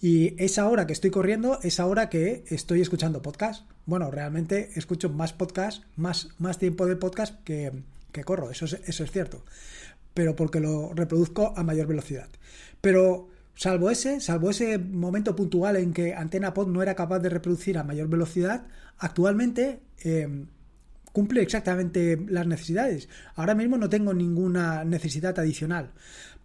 Y 0.00 0.40
esa 0.42 0.68
hora 0.68 0.86
que 0.86 0.92
estoy 0.92 1.10
corriendo 1.10 1.58
es 1.62 1.80
hora 1.80 2.08
que 2.08 2.44
estoy 2.48 2.80
escuchando 2.80 3.20
podcast. 3.20 3.68
Bueno, 3.84 4.10
realmente 4.10 4.70
escucho 4.76 5.08
más 5.10 5.32
podcast, 5.32 5.82
más, 5.96 6.28
más 6.38 6.58
tiempo 6.58 6.86
de 6.86 6.96
podcast 6.96 7.42
que, 7.42 7.72
corro, 8.24 8.50
eso 8.50 8.66
es, 8.66 8.74
eso 8.86 9.02
es 9.02 9.10
cierto. 9.10 9.44
Pero 10.14 10.36
porque 10.36 10.60
lo 10.60 10.92
reproduzco 10.94 11.52
a 11.56 11.64
mayor 11.64 11.88
velocidad. 11.88 12.28
Pero 12.80 13.28
salvo 13.56 13.90
ese, 13.90 14.20
salvo 14.20 14.50
ese 14.50 14.78
momento 14.78 15.34
puntual 15.34 15.76
en 15.76 15.92
que 15.92 16.14
Antena 16.14 16.54
Pod 16.54 16.68
no 16.68 16.80
era 16.80 16.94
capaz 16.94 17.18
de 17.18 17.30
reproducir 17.30 17.76
a 17.76 17.82
mayor 17.82 18.08
velocidad, 18.08 18.66
actualmente 18.98 19.80
em, 20.00 20.46
cumple 21.18 21.42
exactamente 21.42 22.16
las 22.28 22.46
necesidades. 22.46 23.08
Ahora 23.34 23.56
mismo 23.56 23.76
no 23.76 23.88
tengo 23.88 24.14
ninguna 24.14 24.84
necesidad 24.84 25.36
adicional. 25.36 25.90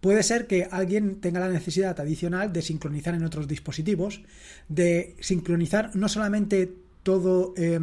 Puede 0.00 0.24
ser 0.24 0.48
que 0.48 0.66
alguien 0.68 1.20
tenga 1.20 1.38
la 1.38 1.48
necesidad 1.48 2.00
adicional 2.00 2.52
de 2.52 2.60
sincronizar 2.60 3.14
en 3.14 3.22
otros 3.22 3.46
dispositivos, 3.46 4.22
de 4.68 5.14
sincronizar 5.20 5.94
no 5.94 6.08
solamente 6.08 6.74
todo 7.04 7.54
eh, 7.56 7.78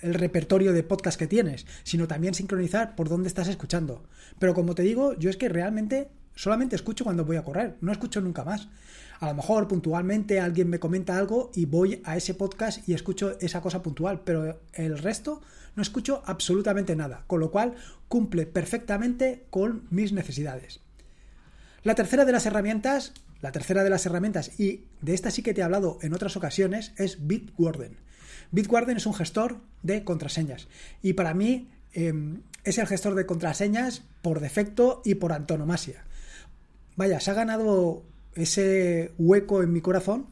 el 0.00 0.14
repertorio 0.14 0.72
de 0.72 0.82
podcast 0.82 1.18
que 1.18 1.26
tienes, 1.26 1.66
sino 1.82 2.08
también 2.08 2.32
sincronizar 2.32 2.96
por 2.96 3.10
dónde 3.10 3.28
estás 3.28 3.48
escuchando. 3.48 4.02
Pero 4.38 4.54
como 4.54 4.74
te 4.74 4.82
digo, 4.82 5.12
yo 5.18 5.28
es 5.28 5.36
que 5.36 5.50
realmente 5.50 6.08
solamente 6.40 6.74
escucho 6.74 7.04
cuando 7.04 7.26
voy 7.26 7.36
a 7.36 7.44
correr, 7.44 7.76
no 7.82 7.92
escucho 7.92 8.22
nunca 8.22 8.44
más. 8.44 8.68
A 9.18 9.28
lo 9.28 9.34
mejor 9.34 9.68
puntualmente 9.68 10.40
alguien 10.40 10.70
me 10.70 10.78
comenta 10.78 11.18
algo 11.18 11.50
y 11.54 11.66
voy 11.66 12.00
a 12.02 12.16
ese 12.16 12.32
podcast 12.32 12.88
y 12.88 12.94
escucho 12.94 13.38
esa 13.40 13.60
cosa 13.60 13.82
puntual, 13.82 14.22
pero 14.24 14.58
el 14.72 14.96
resto 14.96 15.42
no 15.76 15.82
escucho 15.82 16.22
absolutamente 16.24 16.96
nada, 16.96 17.24
con 17.26 17.40
lo 17.40 17.50
cual 17.50 17.74
cumple 18.08 18.46
perfectamente 18.46 19.44
con 19.50 19.86
mis 19.90 20.14
necesidades. 20.14 20.80
La 21.82 21.94
tercera 21.94 22.24
de 22.24 22.32
las 22.32 22.46
herramientas, 22.46 23.12
la 23.42 23.52
tercera 23.52 23.84
de 23.84 23.90
las 23.90 24.06
herramientas, 24.06 24.58
y 24.58 24.84
de 25.02 25.12
esta 25.12 25.30
sí 25.30 25.42
que 25.42 25.52
te 25.52 25.60
he 25.60 25.64
hablado 25.64 25.98
en 26.00 26.14
otras 26.14 26.38
ocasiones, 26.38 26.94
es 26.96 27.26
Bitwarden. 27.26 27.98
Bitwarden 28.50 28.96
es 28.96 29.04
un 29.04 29.12
gestor 29.12 29.60
de 29.82 30.04
contraseñas 30.04 30.68
y 31.02 31.12
para 31.12 31.34
mí 31.34 31.68
em, 31.92 32.40
es 32.64 32.78
el 32.78 32.86
gestor 32.86 33.14
de 33.14 33.26
contraseñas 33.26 34.04
por 34.22 34.40
defecto 34.40 35.02
y 35.04 35.16
por 35.16 35.34
antonomasia. 35.34 36.04
Vaya, 37.00 37.18
se 37.18 37.30
ha 37.30 37.34
ganado 37.34 38.02
ese 38.34 39.12
hueco 39.16 39.62
en 39.62 39.72
mi 39.72 39.80
corazón, 39.80 40.26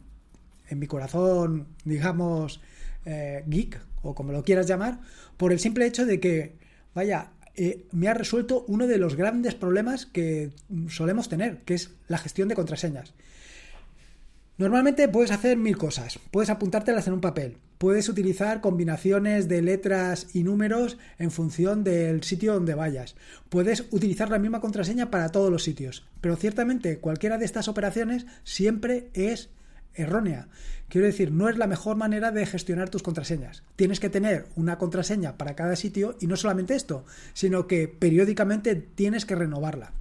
en 0.69 0.79
mi 0.79 0.87
corazón, 0.87 1.69
digamos, 1.83 2.61
eh, 3.07 3.43
geek, 3.47 3.81
o 4.03 4.15
como 4.15 4.33
lo 4.33 4.45
quieras 4.45 4.67
llamar, 4.67 5.01
por 5.39 5.51
el 5.51 5.61
simple 5.61 5.87
hecho 5.87 6.05
de 6.05 6.21
que, 6.21 6.59
vaya, 6.95 7.31
eh, 7.57 7.87
me 7.93 8.09
ha 8.09 8.13
resuelto 8.13 8.67
uno 8.69 8.87
de 8.87 8.99
los 8.99 9.17
grandes 9.17 9.55
problemas 9.55 10.05
que 10.05 10.51
solemos 10.91 11.31
tener, 11.31 11.63
que 11.63 11.73
es 11.73 11.93
la 12.07 12.19
gestión 12.19 12.49
de 12.49 12.55
contraseñas. 12.55 13.15
Normalmente 14.59 15.09
puedes 15.09 15.31
hacer 15.31 15.57
mil 15.57 15.79
cosas. 15.79 16.19
Puedes 16.33 16.50
apuntártelas 16.50 17.07
en 17.07 17.12
un 17.12 17.21
papel. 17.21 17.59
Puedes 17.79 18.09
utilizar 18.09 18.61
combinaciones 18.61 19.47
de 19.47 19.62
letras 19.62 20.27
y 20.35 20.43
números 20.43 20.99
en 21.17 21.31
función 21.31 21.85
del 21.85 22.25
sitio 22.25 22.55
donde 22.55 22.75
vayas. 22.75 23.15
Puedes 23.50 23.85
utilizar 23.93 24.31
la 24.31 24.41
misma 24.41 24.61
contraseña 24.61 25.12
para 25.12 25.29
todos 25.29 25.53
los 25.53 25.62
sitios. 25.62 26.05
Pero 26.21 26.35
ciertamente 26.35 26.99
cualquiera 26.99 27.38
de 27.38 27.45
estas 27.45 27.69
operaciones 27.69 28.27
siempre 28.43 29.11
es 29.15 29.50
errónea. 29.95 30.49
Quiero 30.88 31.07
decir, 31.07 31.31
no 31.31 31.49
es 31.49 31.57
la 31.57 31.69
mejor 31.69 31.97
manera 31.97 32.33
de 32.33 32.45
gestionar 32.45 32.88
tus 32.88 33.05
contraseñas. 33.05 33.62
Tienes 33.77 34.00
que 34.00 34.11
tener 34.11 34.47
una 34.57 34.77
contraseña 34.77 35.38
para 35.38 35.55
cada 35.55 35.77
sitio 35.77 36.17
y 36.21 36.27
no 36.27 36.35
solamente 36.35 36.75
esto, 36.75 37.05
sino 37.33 37.69
que 37.69 37.87
periódicamente 37.87 38.75
tienes 38.75 39.25
que 39.25 39.37
renovarla. 39.37 39.93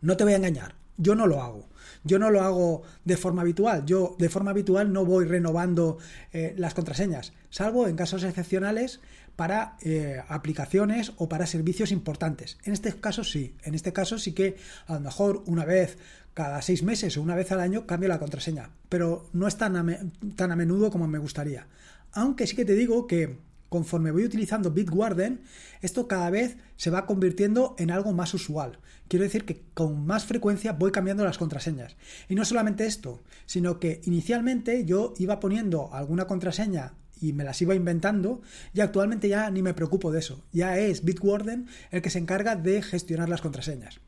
No 0.00 0.16
te 0.16 0.22
voy 0.22 0.34
a 0.34 0.36
engañar, 0.36 0.76
yo 0.96 1.16
no 1.16 1.26
lo 1.26 1.42
hago. 1.42 1.71
Yo 2.04 2.18
no 2.18 2.30
lo 2.30 2.42
hago 2.42 2.82
de 3.04 3.16
forma 3.16 3.42
habitual. 3.42 3.84
Yo 3.86 4.16
de 4.18 4.28
forma 4.28 4.50
habitual 4.50 4.92
no 4.92 5.04
voy 5.04 5.24
renovando 5.24 5.98
eh, 6.32 6.54
las 6.56 6.74
contraseñas, 6.74 7.32
salvo 7.50 7.86
en 7.86 7.96
casos 7.96 8.24
excepcionales 8.24 9.00
para 9.36 9.76
eh, 9.82 10.22
aplicaciones 10.28 11.12
o 11.16 11.28
para 11.28 11.46
servicios 11.46 11.90
importantes. 11.90 12.58
En 12.64 12.72
este 12.72 12.92
caso 12.92 13.24
sí. 13.24 13.54
En 13.64 13.74
este 13.74 13.92
caso 13.92 14.18
sí 14.18 14.32
que 14.32 14.56
a 14.86 14.94
lo 14.94 15.00
mejor 15.00 15.42
una 15.46 15.64
vez 15.64 15.98
cada 16.34 16.62
seis 16.62 16.82
meses 16.82 17.16
o 17.16 17.22
una 17.22 17.34
vez 17.34 17.52
al 17.52 17.60
año 17.60 17.86
cambio 17.86 18.08
la 18.08 18.18
contraseña. 18.18 18.70
Pero 18.88 19.28
no 19.32 19.48
es 19.48 19.56
tan 19.56 20.12
tan 20.36 20.52
a 20.52 20.56
menudo 20.56 20.90
como 20.90 21.06
me 21.08 21.18
gustaría. 21.18 21.66
Aunque 22.12 22.46
sí 22.46 22.56
que 22.56 22.64
te 22.64 22.74
digo 22.74 23.06
que 23.06 23.38
conforme 23.72 24.12
voy 24.12 24.26
utilizando 24.26 24.70
Bitwarden, 24.70 25.40
esto 25.80 26.06
cada 26.06 26.28
vez 26.28 26.58
se 26.76 26.90
va 26.90 27.06
convirtiendo 27.06 27.74
en 27.78 27.90
algo 27.90 28.12
más 28.12 28.34
usual. 28.34 28.78
Quiero 29.08 29.24
decir 29.24 29.46
que 29.46 29.64
con 29.72 30.04
más 30.04 30.26
frecuencia 30.26 30.74
voy 30.74 30.92
cambiando 30.92 31.24
las 31.24 31.38
contraseñas. 31.38 31.96
Y 32.28 32.34
no 32.34 32.44
solamente 32.44 32.84
esto, 32.84 33.22
sino 33.46 33.80
que 33.80 34.02
inicialmente 34.04 34.84
yo 34.84 35.14
iba 35.16 35.40
poniendo 35.40 35.88
alguna 35.94 36.26
contraseña 36.26 36.92
y 37.18 37.32
me 37.32 37.44
las 37.44 37.62
iba 37.62 37.74
inventando 37.74 38.42
y 38.74 38.82
actualmente 38.82 39.30
ya 39.30 39.50
ni 39.50 39.62
me 39.62 39.72
preocupo 39.72 40.12
de 40.12 40.18
eso. 40.18 40.44
Ya 40.52 40.76
es 40.76 41.02
Bitwarden 41.02 41.66
el 41.90 42.02
que 42.02 42.10
se 42.10 42.18
encarga 42.18 42.56
de 42.56 42.82
gestionar 42.82 43.30
las 43.30 43.40
contraseñas. 43.40 44.00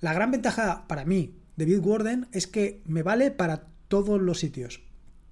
La 0.00 0.14
gran 0.14 0.30
ventaja 0.30 0.88
para 0.88 1.04
mí 1.04 1.36
de 1.56 1.66
Bitwarden 1.66 2.28
es 2.32 2.46
que 2.46 2.82
me 2.86 3.02
vale 3.02 3.30
para 3.30 3.66
todos 3.88 4.22
los 4.22 4.38
sitios, 4.38 4.80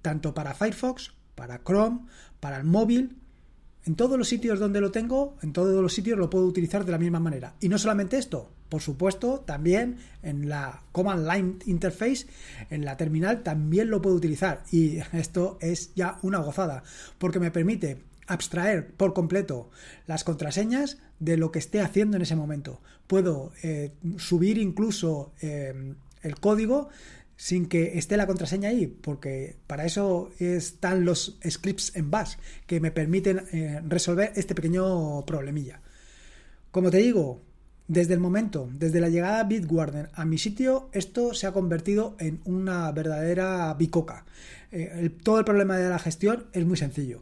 tanto 0.03 0.35
para 0.35 0.53
Firefox, 0.53 1.13
para 1.33 1.63
Chrome, 1.63 2.01
para 2.39 2.57
el 2.57 2.63
móvil, 2.63 3.17
en 3.85 3.95
todos 3.95 4.17
los 4.17 4.27
sitios 4.27 4.59
donde 4.59 4.81
lo 4.81 4.91
tengo, 4.91 5.37
en 5.41 5.53
todos 5.53 5.81
los 5.81 5.93
sitios 5.93 6.17
lo 6.17 6.29
puedo 6.29 6.45
utilizar 6.45 6.85
de 6.85 6.91
la 6.91 6.97
misma 6.97 7.19
manera. 7.19 7.55
Y 7.61 7.69
no 7.69 7.77
solamente 7.77 8.17
esto, 8.17 8.49
por 8.69 8.81
supuesto, 8.81 9.41
también 9.45 9.97
en 10.23 10.49
la 10.49 10.81
Command 10.91 11.27
Line 11.29 11.55
Interface, 11.67 12.25
en 12.69 12.83
la 12.83 12.97
terminal, 12.97 13.43
también 13.43 13.89
lo 13.89 14.01
puedo 14.01 14.15
utilizar. 14.15 14.63
Y 14.71 14.97
esto 15.13 15.57
es 15.61 15.93
ya 15.95 16.17
una 16.23 16.39
gozada, 16.39 16.83
porque 17.19 17.39
me 17.39 17.51
permite 17.51 18.01
abstraer 18.27 18.87
por 18.87 19.13
completo 19.13 19.69
las 20.07 20.23
contraseñas 20.23 20.97
de 21.19 21.37
lo 21.37 21.51
que 21.51 21.59
esté 21.59 21.79
haciendo 21.79 22.17
en 22.17 22.23
ese 22.23 22.35
momento. 22.35 22.81
Puedo 23.05 23.51
eh, 23.61 23.91
subir 24.17 24.57
incluso 24.57 25.33
eh, 25.41 25.93
el 26.23 26.39
código 26.39 26.89
sin 27.37 27.67
que 27.67 27.97
esté 27.97 28.17
la 28.17 28.27
contraseña 28.27 28.69
ahí, 28.69 28.87
porque 28.87 29.57
para 29.67 29.85
eso 29.85 30.31
están 30.39 31.05
los 31.05 31.37
scripts 31.47 31.95
en 31.95 32.11
bash 32.11 32.35
que 32.65 32.79
me 32.79 32.91
permiten 32.91 33.43
eh, 33.51 33.81
resolver 33.85 34.31
este 34.35 34.55
pequeño 34.55 35.25
problemilla. 35.25 35.81
Como 36.71 36.91
te 36.91 36.97
digo, 36.97 37.41
desde 37.87 38.13
el 38.13 38.19
momento, 38.19 38.69
desde 38.73 38.99
la 38.99 39.09
llegada 39.09 39.43
de 39.43 39.59
Bitwarden 39.59 40.07
a 40.13 40.25
mi 40.25 40.37
sitio, 40.37 40.89
esto 40.91 41.33
se 41.33 41.45
ha 41.47 41.51
convertido 41.51 42.15
en 42.19 42.41
una 42.45 42.91
verdadera 42.91 43.73
bicoca. 43.75 44.25
Eh, 44.71 45.11
todo 45.23 45.39
el 45.39 45.45
problema 45.45 45.77
de 45.77 45.89
la 45.89 45.99
gestión 45.99 46.47
es 46.53 46.65
muy 46.65 46.77
sencillo. 46.77 47.21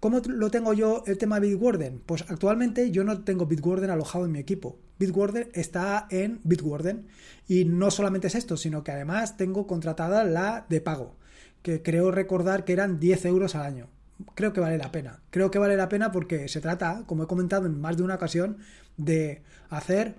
¿Cómo 0.00 0.20
lo 0.26 0.50
tengo 0.50 0.72
yo 0.72 1.02
el 1.06 1.18
tema 1.18 1.40
de 1.40 1.48
Bitwarden? 1.48 2.00
Pues 2.04 2.24
actualmente 2.28 2.90
yo 2.90 3.04
no 3.04 3.22
tengo 3.22 3.46
Bitwarden 3.46 3.90
alojado 3.90 4.26
en 4.26 4.32
mi 4.32 4.38
equipo. 4.38 4.78
Bitwarden 4.98 5.48
está 5.54 6.06
en 6.10 6.40
Bitwarden. 6.44 7.06
Y 7.48 7.64
no 7.64 7.90
solamente 7.90 8.26
es 8.26 8.34
esto, 8.34 8.56
sino 8.56 8.84
que 8.84 8.92
además 8.92 9.36
tengo 9.36 9.66
contratada 9.66 10.24
la 10.24 10.66
de 10.68 10.80
pago, 10.80 11.16
que 11.62 11.82
creo 11.82 12.10
recordar 12.10 12.64
que 12.64 12.72
eran 12.72 13.00
10 13.00 13.24
euros 13.26 13.54
al 13.54 13.62
año. 13.62 13.88
Creo 14.34 14.52
que 14.52 14.60
vale 14.60 14.78
la 14.78 14.92
pena. 14.92 15.20
Creo 15.30 15.50
que 15.50 15.58
vale 15.58 15.76
la 15.76 15.88
pena 15.88 16.12
porque 16.12 16.48
se 16.48 16.60
trata, 16.60 17.04
como 17.06 17.24
he 17.24 17.26
comentado 17.26 17.66
en 17.66 17.80
más 17.80 17.96
de 17.96 18.02
una 18.02 18.14
ocasión, 18.14 18.58
de 18.96 19.42
hacer 19.70 20.14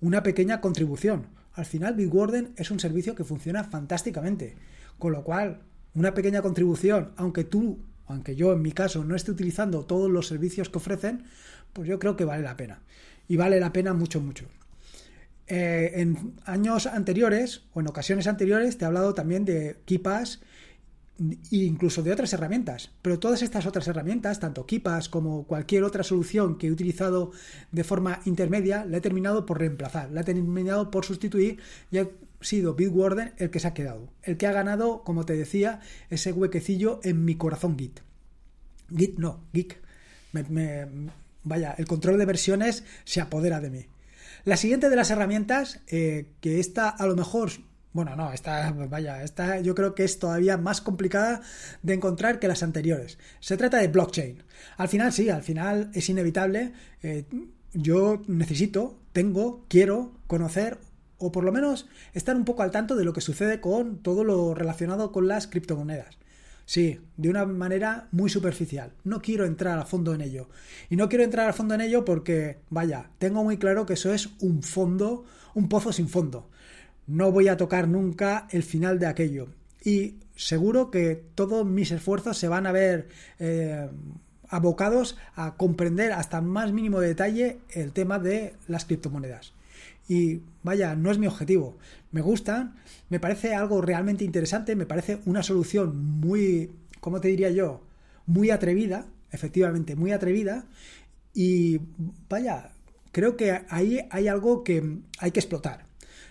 una 0.00 0.22
pequeña 0.22 0.60
contribución. 0.60 1.26
Al 1.54 1.66
final, 1.66 1.94
Bitwarden 1.94 2.52
es 2.56 2.70
un 2.70 2.80
servicio 2.80 3.14
que 3.14 3.24
funciona 3.24 3.64
fantásticamente. 3.64 4.56
Con 4.98 5.12
lo 5.12 5.24
cual, 5.24 5.62
una 5.94 6.14
pequeña 6.14 6.42
contribución, 6.42 7.12
aunque 7.16 7.44
tú, 7.44 7.80
aunque 8.12 8.36
yo 8.36 8.52
en 8.52 8.62
mi 8.62 8.72
caso 8.72 9.04
no 9.04 9.14
esté 9.14 9.30
utilizando 9.30 9.84
todos 9.84 10.10
los 10.10 10.26
servicios 10.26 10.68
que 10.68 10.78
ofrecen, 10.78 11.24
pues 11.72 11.88
yo 11.88 11.98
creo 11.98 12.16
que 12.16 12.24
vale 12.24 12.42
la 12.42 12.56
pena. 12.56 12.80
Y 13.28 13.36
vale 13.36 13.60
la 13.60 13.72
pena 13.72 13.94
mucho, 13.94 14.20
mucho. 14.20 14.46
Eh, 15.46 15.92
en 16.00 16.34
años 16.44 16.86
anteriores 16.86 17.62
o 17.72 17.80
en 17.80 17.88
ocasiones 17.88 18.26
anteriores 18.26 18.78
te 18.78 18.84
he 18.84 18.86
hablado 18.86 19.14
también 19.14 19.44
de 19.44 19.78
KeePass 19.84 20.40
e 21.18 21.56
incluso 21.56 22.02
de 22.02 22.12
otras 22.12 22.32
herramientas. 22.32 22.90
Pero 23.02 23.18
todas 23.18 23.42
estas 23.42 23.66
otras 23.66 23.86
herramientas, 23.88 24.40
tanto 24.40 24.66
KeePass 24.66 25.08
como 25.08 25.44
cualquier 25.44 25.84
otra 25.84 26.02
solución 26.02 26.56
que 26.56 26.68
he 26.68 26.72
utilizado 26.72 27.32
de 27.72 27.84
forma 27.84 28.20
intermedia, 28.24 28.84
la 28.84 28.98
he 28.98 29.00
terminado 29.00 29.44
por 29.44 29.58
reemplazar, 29.58 30.10
la 30.10 30.22
he 30.22 30.24
terminado 30.24 30.90
por 30.90 31.04
sustituir 31.04 31.58
y 31.90 31.98
ha 31.98 32.08
sido 32.40 32.74
Bitwarden 32.74 33.32
el 33.38 33.50
que 33.50 33.60
se 33.60 33.68
ha 33.68 33.74
quedado, 33.74 34.12
el 34.22 34.36
que 34.36 34.46
ha 34.46 34.52
ganado, 34.52 35.02
como 35.04 35.24
te 35.24 35.36
decía, 35.36 35.80
ese 36.08 36.32
huequecillo 36.32 37.00
en 37.02 37.24
mi 37.24 37.36
corazón 37.36 37.78
Git. 37.78 38.00
Git 38.94 39.18
no, 39.18 39.44
Geek. 39.52 39.80
vaya, 41.44 41.74
el 41.78 41.86
control 41.86 42.18
de 42.18 42.26
versiones 42.26 42.84
se 43.04 43.20
apodera 43.20 43.60
de 43.60 43.70
mí. 43.70 43.86
La 44.44 44.56
siguiente 44.56 44.88
de 44.88 44.96
las 44.96 45.10
herramientas, 45.10 45.80
eh, 45.88 46.26
que 46.40 46.60
esta 46.60 46.88
a 46.88 47.06
lo 47.06 47.14
mejor 47.14 47.50
bueno, 47.92 48.14
no, 48.14 48.32
esta, 48.32 48.70
vaya, 48.88 49.24
esta 49.24 49.58
yo 49.60 49.74
creo 49.74 49.96
que 49.96 50.04
es 50.04 50.20
todavía 50.20 50.56
más 50.56 50.80
complicada 50.80 51.42
de 51.82 51.94
encontrar 51.94 52.38
que 52.38 52.46
las 52.46 52.62
anteriores. 52.62 53.18
Se 53.40 53.56
trata 53.56 53.78
de 53.78 53.88
blockchain. 53.88 54.44
Al 54.76 54.88
final 54.88 55.12
sí, 55.12 55.28
al 55.28 55.42
final 55.42 55.90
es 55.92 56.08
inevitable. 56.08 56.72
Eh, 57.02 57.24
yo 57.72 58.22
necesito, 58.28 59.00
tengo, 59.12 59.64
quiero 59.68 60.12
conocer 60.28 60.78
o 61.20 61.30
por 61.30 61.44
lo 61.44 61.52
menos 61.52 61.86
estar 62.14 62.34
un 62.34 62.44
poco 62.44 62.62
al 62.62 62.72
tanto 62.72 62.96
de 62.96 63.04
lo 63.04 63.12
que 63.12 63.20
sucede 63.20 63.60
con 63.60 63.98
todo 63.98 64.24
lo 64.24 64.54
relacionado 64.54 65.12
con 65.12 65.28
las 65.28 65.46
criptomonedas. 65.46 66.18
Sí, 66.64 67.00
de 67.16 67.28
una 67.28 67.46
manera 67.46 68.08
muy 68.12 68.30
superficial. 68.30 68.92
No 69.04 69.20
quiero 69.20 69.44
entrar 69.44 69.78
a 69.78 69.84
fondo 69.84 70.14
en 70.14 70.20
ello. 70.20 70.48
Y 70.88 70.96
no 70.96 71.08
quiero 71.08 71.24
entrar 71.24 71.48
a 71.48 71.52
fondo 71.52 71.74
en 71.74 71.80
ello 71.80 72.04
porque, 72.04 72.58
vaya, 72.70 73.10
tengo 73.18 73.42
muy 73.42 73.58
claro 73.58 73.86
que 73.86 73.94
eso 73.94 74.12
es 74.14 74.30
un 74.40 74.62
fondo, 74.62 75.24
un 75.54 75.68
pozo 75.68 75.92
sin 75.92 76.08
fondo. 76.08 76.48
No 77.06 77.32
voy 77.32 77.48
a 77.48 77.56
tocar 77.56 77.88
nunca 77.88 78.46
el 78.50 78.62
final 78.62 79.00
de 79.00 79.06
aquello. 79.06 79.48
Y 79.84 80.18
seguro 80.36 80.90
que 80.92 81.22
todos 81.34 81.66
mis 81.66 81.90
esfuerzos 81.90 82.38
se 82.38 82.46
van 82.46 82.66
a 82.66 82.72
ver 82.72 83.08
eh, 83.40 83.88
abocados 84.48 85.16
a 85.34 85.56
comprender 85.56 86.12
hasta 86.12 86.40
más 86.40 86.72
mínimo 86.72 87.00
detalle 87.00 87.58
el 87.70 87.92
tema 87.92 88.18
de 88.18 88.54
las 88.68 88.84
criptomonedas. 88.84 89.54
Y 90.08 90.42
vaya, 90.62 90.94
no 90.96 91.10
es 91.10 91.18
mi 91.18 91.26
objetivo. 91.26 91.78
Me 92.10 92.20
gustan, 92.20 92.74
me 93.08 93.20
parece 93.20 93.54
algo 93.54 93.80
realmente 93.80 94.24
interesante, 94.24 94.74
me 94.76 94.86
parece 94.86 95.20
una 95.26 95.42
solución 95.42 96.20
muy, 96.20 96.72
¿cómo 97.00 97.20
te 97.20 97.28
diría 97.28 97.50
yo? 97.50 97.82
Muy 98.26 98.50
atrevida, 98.50 99.06
efectivamente, 99.30 99.96
muy 99.96 100.12
atrevida. 100.12 100.66
Y 101.32 101.80
vaya, 102.28 102.72
creo 103.12 103.36
que 103.36 103.62
ahí 103.68 104.00
hay 104.10 104.28
algo 104.28 104.64
que 104.64 104.98
hay 105.18 105.30
que 105.30 105.40
explotar. 105.40 105.90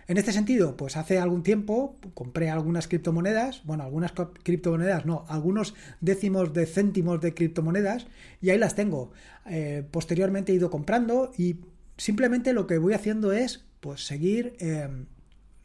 En 0.10 0.18
este 0.18 0.34
sentido, 0.34 0.76
pues 0.76 0.98
hace 0.98 1.20
algún 1.20 1.44
tiempo 1.44 1.96
compré 2.16 2.50
algunas 2.50 2.88
criptomonedas, 2.88 3.62
bueno, 3.64 3.84
algunas 3.84 4.12
criptomonedas, 4.42 5.06
no, 5.06 5.24
algunos 5.28 5.76
décimos 6.02 6.52
de 6.52 6.66
céntimos 6.66 7.22
de 7.22 7.36
criptomonedas 7.36 8.08
y 8.42 8.50
ahí 8.50 8.58
las 8.58 8.74
tengo. 8.74 9.12
Eh, 9.46 9.84
posteriormente 9.92 10.52
he 10.52 10.56
ido 10.56 10.72
comprando 10.72 11.32
y 11.38 11.58
simplemente 12.00 12.54
lo 12.54 12.66
que 12.66 12.78
voy 12.78 12.94
haciendo 12.94 13.32
es 13.32 13.66
pues 13.82 14.06
seguir 14.06 14.56
em, 14.60 15.06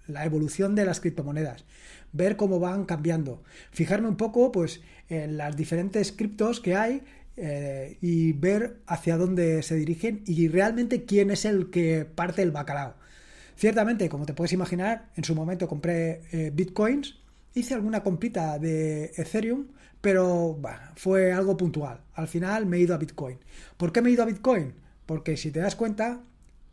la 0.06 0.24
evolución 0.24 0.74
de 0.74 0.84
las 0.84 1.00
criptomonedas, 1.00 1.64
ver 2.12 2.36
cómo 2.36 2.60
van 2.60 2.84
cambiando, 2.84 3.42
fijarme 3.70 4.08
un 4.08 4.16
poco 4.16 4.52
pues 4.52 4.82
en 5.08 5.36
las 5.36 5.56
diferentes 5.56 6.12
criptos 6.12 6.60
que 6.60 6.76
hay 6.76 7.02
eh, 7.36 7.98
y 8.00 8.32
ver 8.32 8.80
hacia 8.86 9.16
dónde 9.16 9.62
se 9.62 9.76
dirigen 9.76 10.22
y 10.26 10.48
realmente 10.48 11.04
quién 11.04 11.30
es 11.30 11.44
el 11.44 11.70
que 11.70 12.04
parte 12.04 12.42
el 12.42 12.50
bacalao. 12.50 12.94
Ciertamente, 13.56 14.08
como 14.08 14.26
te 14.26 14.34
puedes 14.34 14.52
imaginar, 14.52 15.10
en 15.16 15.24
su 15.24 15.34
momento 15.34 15.68
compré 15.68 16.22
eh, 16.32 16.50
bitcoins, 16.52 17.16
hice 17.54 17.74
alguna 17.74 18.02
compita 18.02 18.58
de 18.58 19.12
Ethereum, 19.16 19.66
pero 20.00 20.60
fue 20.96 21.32
algo 21.32 21.56
puntual. 21.56 22.00
Al 22.14 22.28
final 22.28 22.66
me 22.66 22.76
he 22.76 22.80
ido 22.80 22.94
a 22.94 22.98
Bitcoin. 22.98 23.38
¿Por 23.78 23.90
qué 23.90 24.02
me 24.02 24.10
he 24.10 24.12
ido 24.12 24.22
a 24.22 24.26
Bitcoin? 24.26 24.74
Porque 25.06 25.36
si 25.36 25.50
te 25.50 25.60
das 25.60 25.76
cuenta, 25.76 26.20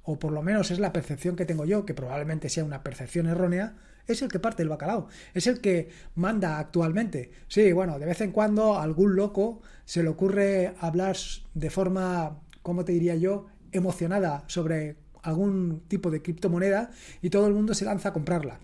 o 0.04 0.20
por 0.20 0.32
lo 0.32 0.42
menos 0.42 0.72
es 0.72 0.80
la 0.80 0.94
percepción 0.94 1.36
que 1.36 1.46
tengo 1.46 1.66
yo, 1.66 1.86
que 1.86 1.94
probablemente 1.94 2.50
sea 2.50 2.64
una 2.64 2.84
percepción 2.84 3.28
errónea, 3.28 3.76
es 4.08 4.22
el 4.22 4.30
que 4.30 4.40
parte 4.40 4.64
el 4.64 4.70
bacalao, 4.70 5.08
es 5.34 5.48
el 5.48 5.62
que 5.62 5.90
manda 6.16 6.60
actualmente. 6.60 7.32
Sí, 7.48 7.72
bueno, 7.72 8.00
de 8.00 8.06
vez 8.06 8.22
en 8.22 8.32
cuando 8.32 8.76
a 8.76 8.84
algún 8.84 9.16
loco 9.16 9.62
se 9.86 10.04
le 10.04 10.10
ocurre 10.10 10.74
hablar 10.80 11.18
de 11.54 11.70
forma, 11.70 12.40
¿cómo 12.62 12.84
te 12.86 12.94
diría 12.94 13.16
yo?, 13.16 13.48
emocionada 13.72 14.44
sobre 14.48 14.98
algún 15.24 15.84
tipo 15.88 16.12
de 16.12 16.22
criptomoneda 16.22 16.90
y 17.22 17.30
todo 17.30 17.48
el 17.48 17.54
mundo 17.54 17.74
se 17.74 17.86
lanza 17.86 18.10
a 18.10 18.14
comprarla. 18.14 18.60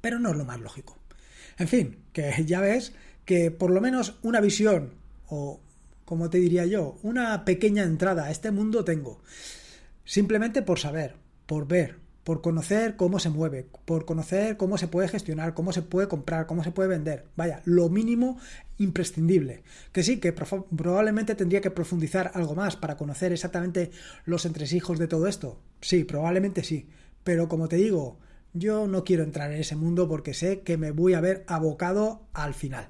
Pero 0.00 0.18
no 0.18 0.30
es 0.30 0.36
lo 0.36 0.44
más 0.44 0.60
lógico. 0.60 0.96
En 1.58 1.68
fin, 1.68 1.98
que 2.12 2.44
ya 2.44 2.60
ves 2.60 2.94
que 3.24 3.50
por 3.50 3.70
lo 3.70 3.80
menos 3.80 4.18
una 4.22 4.40
visión 4.40 4.94
o, 5.26 5.60
como 6.08 6.30
te 6.30 6.38
diría 6.38 6.64
yo, 6.64 6.96
una 7.02 7.44
pequeña 7.44 7.82
entrada 7.82 8.24
a 8.24 8.30
este 8.30 8.50
mundo 8.50 8.82
tengo. 8.82 9.20
Simplemente 10.06 10.62
por 10.62 10.78
saber, 10.78 11.16
por 11.44 11.68
ver, 11.68 11.96
por 12.24 12.40
conocer 12.40 12.96
cómo 12.96 13.18
se 13.18 13.28
mueve, 13.28 13.66
por 13.84 14.06
conocer 14.06 14.56
cómo 14.56 14.78
se 14.78 14.88
puede 14.88 15.08
gestionar, 15.08 15.52
cómo 15.52 15.70
se 15.70 15.82
puede 15.82 16.08
comprar, 16.08 16.46
cómo 16.46 16.64
se 16.64 16.70
puede 16.70 16.88
vender. 16.88 17.26
Vaya, 17.36 17.60
lo 17.66 17.90
mínimo 17.90 18.38
imprescindible. 18.78 19.64
Que 19.92 20.02
sí, 20.02 20.18
que 20.18 20.32
probablemente 20.32 21.34
tendría 21.34 21.60
que 21.60 21.70
profundizar 21.70 22.30
algo 22.32 22.54
más 22.54 22.76
para 22.76 22.96
conocer 22.96 23.34
exactamente 23.34 23.90
los 24.24 24.46
entresijos 24.46 24.98
de 24.98 25.08
todo 25.08 25.26
esto. 25.26 25.60
Sí, 25.82 26.04
probablemente 26.04 26.64
sí. 26.64 26.88
Pero 27.22 27.50
como 27.50 27.68
te 27.68 27.76
digo, 27.76 28.18
yo 28.54 28.86
no 28.86 29.04
quiero 29.04 29.24
entrar 29.24 29.52
en 29.52 29.60
ese 29.60 29.76
mundo 29.76 30.08
porque 30.08 30.32
sé 30.32 30.62
que 30.62 30.78
me 30.78 30.90
voy 30.90 31.12
a 31.12 31.20
ver 31.20 31.44
abocado 31.48 32.22
al 32.32 32.54
final. 32.54 32.88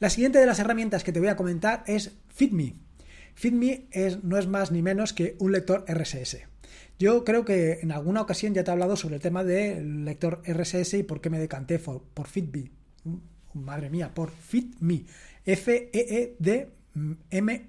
La 0.00 0.10
siguiente 0.10 0.38
de 0.38 0.46
las 0.46 0.58
herramientas 0.58 1.04
que 1.04 1.12
te 1.12 1.20
voy 1.20 1.28
a 1.28 1.36
comentar 1.36 1.84
es 1.86 2.12
FitMe. 2.28 2.74
FitMe 3.34 3.86
es, 3.90 4.22
no 4.24 4.38
es 4.38 4.46
más 4.46 4.70
ni 4.70 4.82
menos 4.82 5.12
que 5.12 5.36
un 5.38 5.52
lector 5.52 5.84
RSS. 5.88 6.38
Yo 6.98 7.24
creo 7.24 7.44
que 7.44 7.80
en 7.82 7.92
alguna 7.92 8.20
ocasión 8.20 8.54
ya 8.54 8.62
te 8.62 8.70
he 8.70 8.72
hablado 8.72 8.96
sobre 8.96 9.16
el 9.16 9.20
tema 9.20 9.42
del 9.44 10.04
lector 10.04 10.42
RSS 10.46 10.94
y 10.94 11.02
por 11.02 11.20
qué 11.20 11.30
me 11.30 11.38
decanté 11.38 11.78
por, 11.78 12.02
por 12.02 12.28
FitMe. 12.28 12.70
Mm, 13.04 13.16
madre 13.54 13.90
mía, 13.90 14.12
por 14.14 14.30
FitMe. 14.30 15.04
F-E-E-D-M-E. 15.44 16.70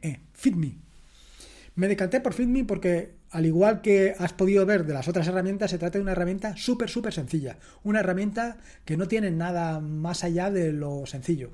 -E, 0.01 0.20
FitMe. 0.34 0.77
Me 1.75 1.88
decanté 1.88 2.22
por 2.22 2.34
FitMe 2.34 2.63
porque, 2.63 3.15
al 3.36 3.46
igual 3.46 3.82
que 3.82 4.15
has 4.18 4.32
podido 4.32 4.65
ver 4.65 4.86
de 4.86 4.94
las 4.94 5.10
otras 5.10 5.27
herramientas, 5.27 5.70
se 5.70 5.77
trata 5.77 5.98
de 5.98 6.01
una 6.01 6.13
herramienta 6.13 6.56
súper, 6.56 6.89
súper 6.89 7.12
sencilla. 7.12 7.58
Una 7.84 8.00
herramienta 8.00 8.60
que 8.86 8.96
no 8.96 9.10
tiene 9.10 9.30
nada 9.30 9.82
más 9.82 10.24
allá 10.24 10.50
de 10.50 10.72
lo 10.72 11.06
sencillo. 11.06 11.51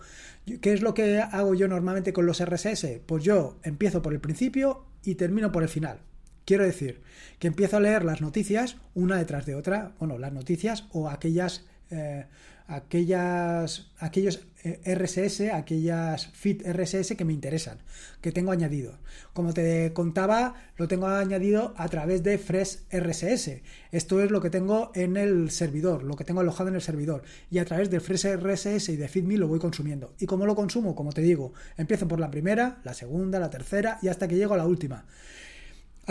¿Qué 0.61 0.73
es 0.73 0.83
lo 0.83 0.93
que 0.93 1.17
hago 1.19 1.55
yo 1.55 1.67
normalmente 1.67 2.13
con 2.13 2.27
los 2.27 2.39
RSS? 2.39 2.99
Pues 3.07 3.23
yo 3.23 3.57
empiezo 3.63 4.03
por 4.03 4.13
el 4.13 4.19
principio 4.19 4.85
y 5.03 5.15
termino 5.15 5.51
por 5.51 5.63
el 5.63 5.69
final. 5.69 6.01
Quiero 6.45 6.65
decir 6.65 7.01
que 7.39 7.47
empiezo 7.47 7.77
a 7.77 7.79
leer 7.79 8.05
las 8.05 8.21
noticias 8.21 8.77
una 8.93 9.17
detrás 9.17 9.47
de 9.47 9.55
otra, 9.55 9.93
bueno, 9.97 10.19
las 10.19 10.33
noticias 10.33 10.85
o 10.91 11.09
aquellas 11.09 11.65
eh, 11.89 12.27
aquellas, 12.71 13.91
aquellos 13.99 14.45
eh, 14.63 14.79
RSS, 14.95 15.51
aquellas 15.53 16.27
feed 16.27 16.61
RSS 16.65 17.15
que 17.17 17.25
me 17.25 17.33
interesan, 17.33 17.79
que 18.21 18.31
tengo 18.31 18.51
añadido. 18.51 18.97
Como 19.33 19.53
te 19.53 19.91
contaba, 19.91 20.55
lo 20.77 20.87
tengo 20.87 21.07
añadido 21.07 21.73
a 21.75 21.89
través 21.89 22.23
de 22.23 22.37
Fresh 22.37 22.79
RSS. 22.89 23.61
Esto 23.91 24.21
es 24.21 24.31
lo 24.31 24.39
que 24.39 24.49
tengo 24.49 24.91
en 24.95 25.17
el 25.17 25.51
servidor, 25.51 26.03
lo 26.03 26.15
que 26.15 26.23
tengo 26.23 26.39
alojado 26.39 26.69
en 26.69 26.75
el 26.75 26.81
servidor. 26.81 27.23
Y 27.49 27.59
a 27.59 27.65
través 27.65 27.89
de 27.89 27.99
Fresh 27.99 28.37
RSS 28.37 28.89
y 28.89 28.95
de 28.95 29.09
FeedMe 29.09 29.37
lo 29.37 29.49
voy 29.49 29.59
consumiendo. 29.59 30.13
¿Y 30.19 30.25
cómo 30.25 30.45
lo 30.45 30.55
consumo? 30.55 30.95
Como 30.95 31.11
te 31.11 31.21
digo, 31.21 31.53
empiezo 31.75 32.07
por 32.07 32.21
la 32.21 32.31
primera, 32.31 32.79
la 32.85 32.93
segunda, 32.93 33.39
la 33.39 33.49
tercera 33.49 33.99
y 34.01 34.07
hasta 34.07 34.29
que 34.29 34.37
llego 34.37 34.53
a 34.53 34.57
la 34.57 34.65
última. 34.65 35.05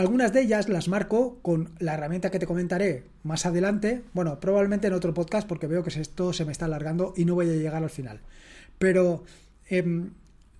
Algunas 0.01 0.33
de 0.33 0.41
ellas 0.41 0.67
las 0.67 0.87
marco 0.87 1.37
con 1.43 1.75
la 1.77 1.93
herramienta 1.93 2.31
que 2.31 2.39
te 2.39 2.47
comentaré 2.47 3.03
más 3.21 3.45
adelante. 3.45 4.01
Bueno, 4.13 4.39
probablemente 4.39 4.87
en 4.87 4.93
otro 4.93 5.13
podcast 5.13 5.47
porque 5.47 5.67
veo 5.67 5.83
que 5.83 5.91
esto 6.01 6.33
se 6.33 6.43
me 6.43 6.51
está 6.51 6.65
alargando 6.65 7.13
y 7.15 7.23
no 7.23 7.35
voy 7.35 7.47
a 7.47 7.53
llegar 7.53 7.83
al 7.83 7.91
final. 7.91 8.19
Pero 8.79 9.25
em, 9.69 10.09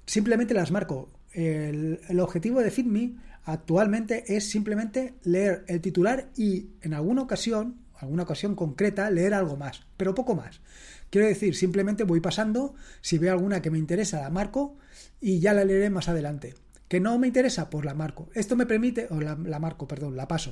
simplemente 0.06 0.54
las 0.54 0.70
marco. 0.70 1.10
El, 1.34 2.02
el, 2.08 2.20
objetivo 2.20 2.60
de 2.60 2.70
FitMe 2.70 3.16
actualmente 3.46 4.26
es 4.28 4.48
simplemente 4.48 5.16
leer 5.24 5.66
el 5.68 5.82
titular 5.82 6.28
y 6.38 6.68
en 6.84 6.94
alguna 6.94 7.24
ocasión, 7.24 7.78
alguna 7.96 8.22
ocasión 8.22 8.54
concreta, 8.54 9.10
leer 9.10 9.34
algo 9.34 9.58
más, 9.58 9.82
pero 9.98 10.14
poco 10.14 10.36
más. 10.36 10.62
Quiero 11.10 11.26
decir, 11.26 11.56
simplemente 11.56 12.04
voy 12.04 12.20
pasando, 12.20 12.76
si 13.02 13.18
veo 13.18 13.32
alguna 13.32 13.64
que 13.64 13.72
me 13.72 13.80
interesa, 13.80 14.22
la 14.22 14.30
marco 14.30 14.78
y 15.20 15.40
ya 15.40 15.54
la 15.54 15.66
leeré 15.66 15.90
más 15.90 16.10
adelante. 16.10 16.54
¿Que 16.92 17.00
no 17.00 17.18
me 17.18 17.28
interesa? 17.28 17.70
Pues 17.70 17.86
la 17.86 17.94
marco. 17.94 18.28
Esto 18.34 18.58
me 18.58 18.66
permite, 18.66 19.08
o 19.12 19.22
la, 19.22 19.60
marco, 19.60 19.88
perdón, 19.88 20.18
la 20.18 20.28
paso. 20.28 20.52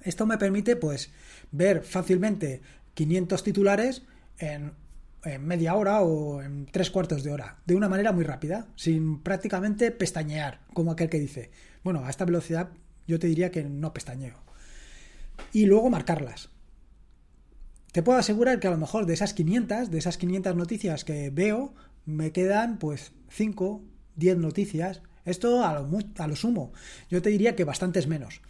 Esto 0.00 0.24
me 0.24 0.38
permite, 0.38 0.76
pues, 0.76 1.10
ver 1.50 1.82
fácilmente 1.82 2.62
500 2.94 3.42
titulares 3.42 4.02
en, 4.38 4.74
en, 5.24 5.44
media 5.44 5.74
hora 5.74 6.02
o 6.02 6.40
en 6.40 6.66
tres 6.66 6.92
cuartos 6.92 7.24
de 7.24 7.32
hora, 7.32 7.58
de 7.66 7.74
una 7.74 7.88
manera 7.88 8.12
muy 8.12 8.22
rápida, 8.22 8.68
sin 8.76 9.18
prácticamente 9.24 9.90
pestañear, 9.90 10.60
como 10.72 10.92
aquel 10.92 11.08
que 11.10 11.18
dice, 11.18 11.50
bueno, 11.82 12.04
a 12.04 12.10
esta 12.10 12.24
velocidad 12.24 12.68
yo 13.08 13.18
te 13.18 13.26
diría 13.26 13.50
que 13.50 13.64
no 13.64 13.92
pestañeo. 13.92 14.36
Y 15.52 15.66
luego 15.66 15.90
marcarlas. 15.90 16.50
Te 17.90 18.04
puedo 18.04 18.20
asegurar 18.20 18.60
que 18.60 18.68
a 18.68 18.70
lo 18.70 18.78
mejor 18.78 19.04
de 19.04 19.14
esas 19.14 19.34
500, 19.34 19.90
de 19.90 19.98
esas 19.98 20.16
500 20.16 20.54
noticias 20.54 21.04
que 21.04 21.28
veo, 21.30 21.74
me 22.06 22.30
quedan 22.30 22.78
pues 22.78 23.10
5, 23.30 23.82
10 24.14 24.38
noticias 24.38 25.02
esto 25.24 25.64
a 25.64 26.26
lo, 26.26 26.36
sumo. 26.36 26.72
Yo 27.10 27.22
te 27.22 27.30
diría 27.30 27.56
que 27.56 27.64
bastantes 27.64 28.06
menos. 28.06 28.40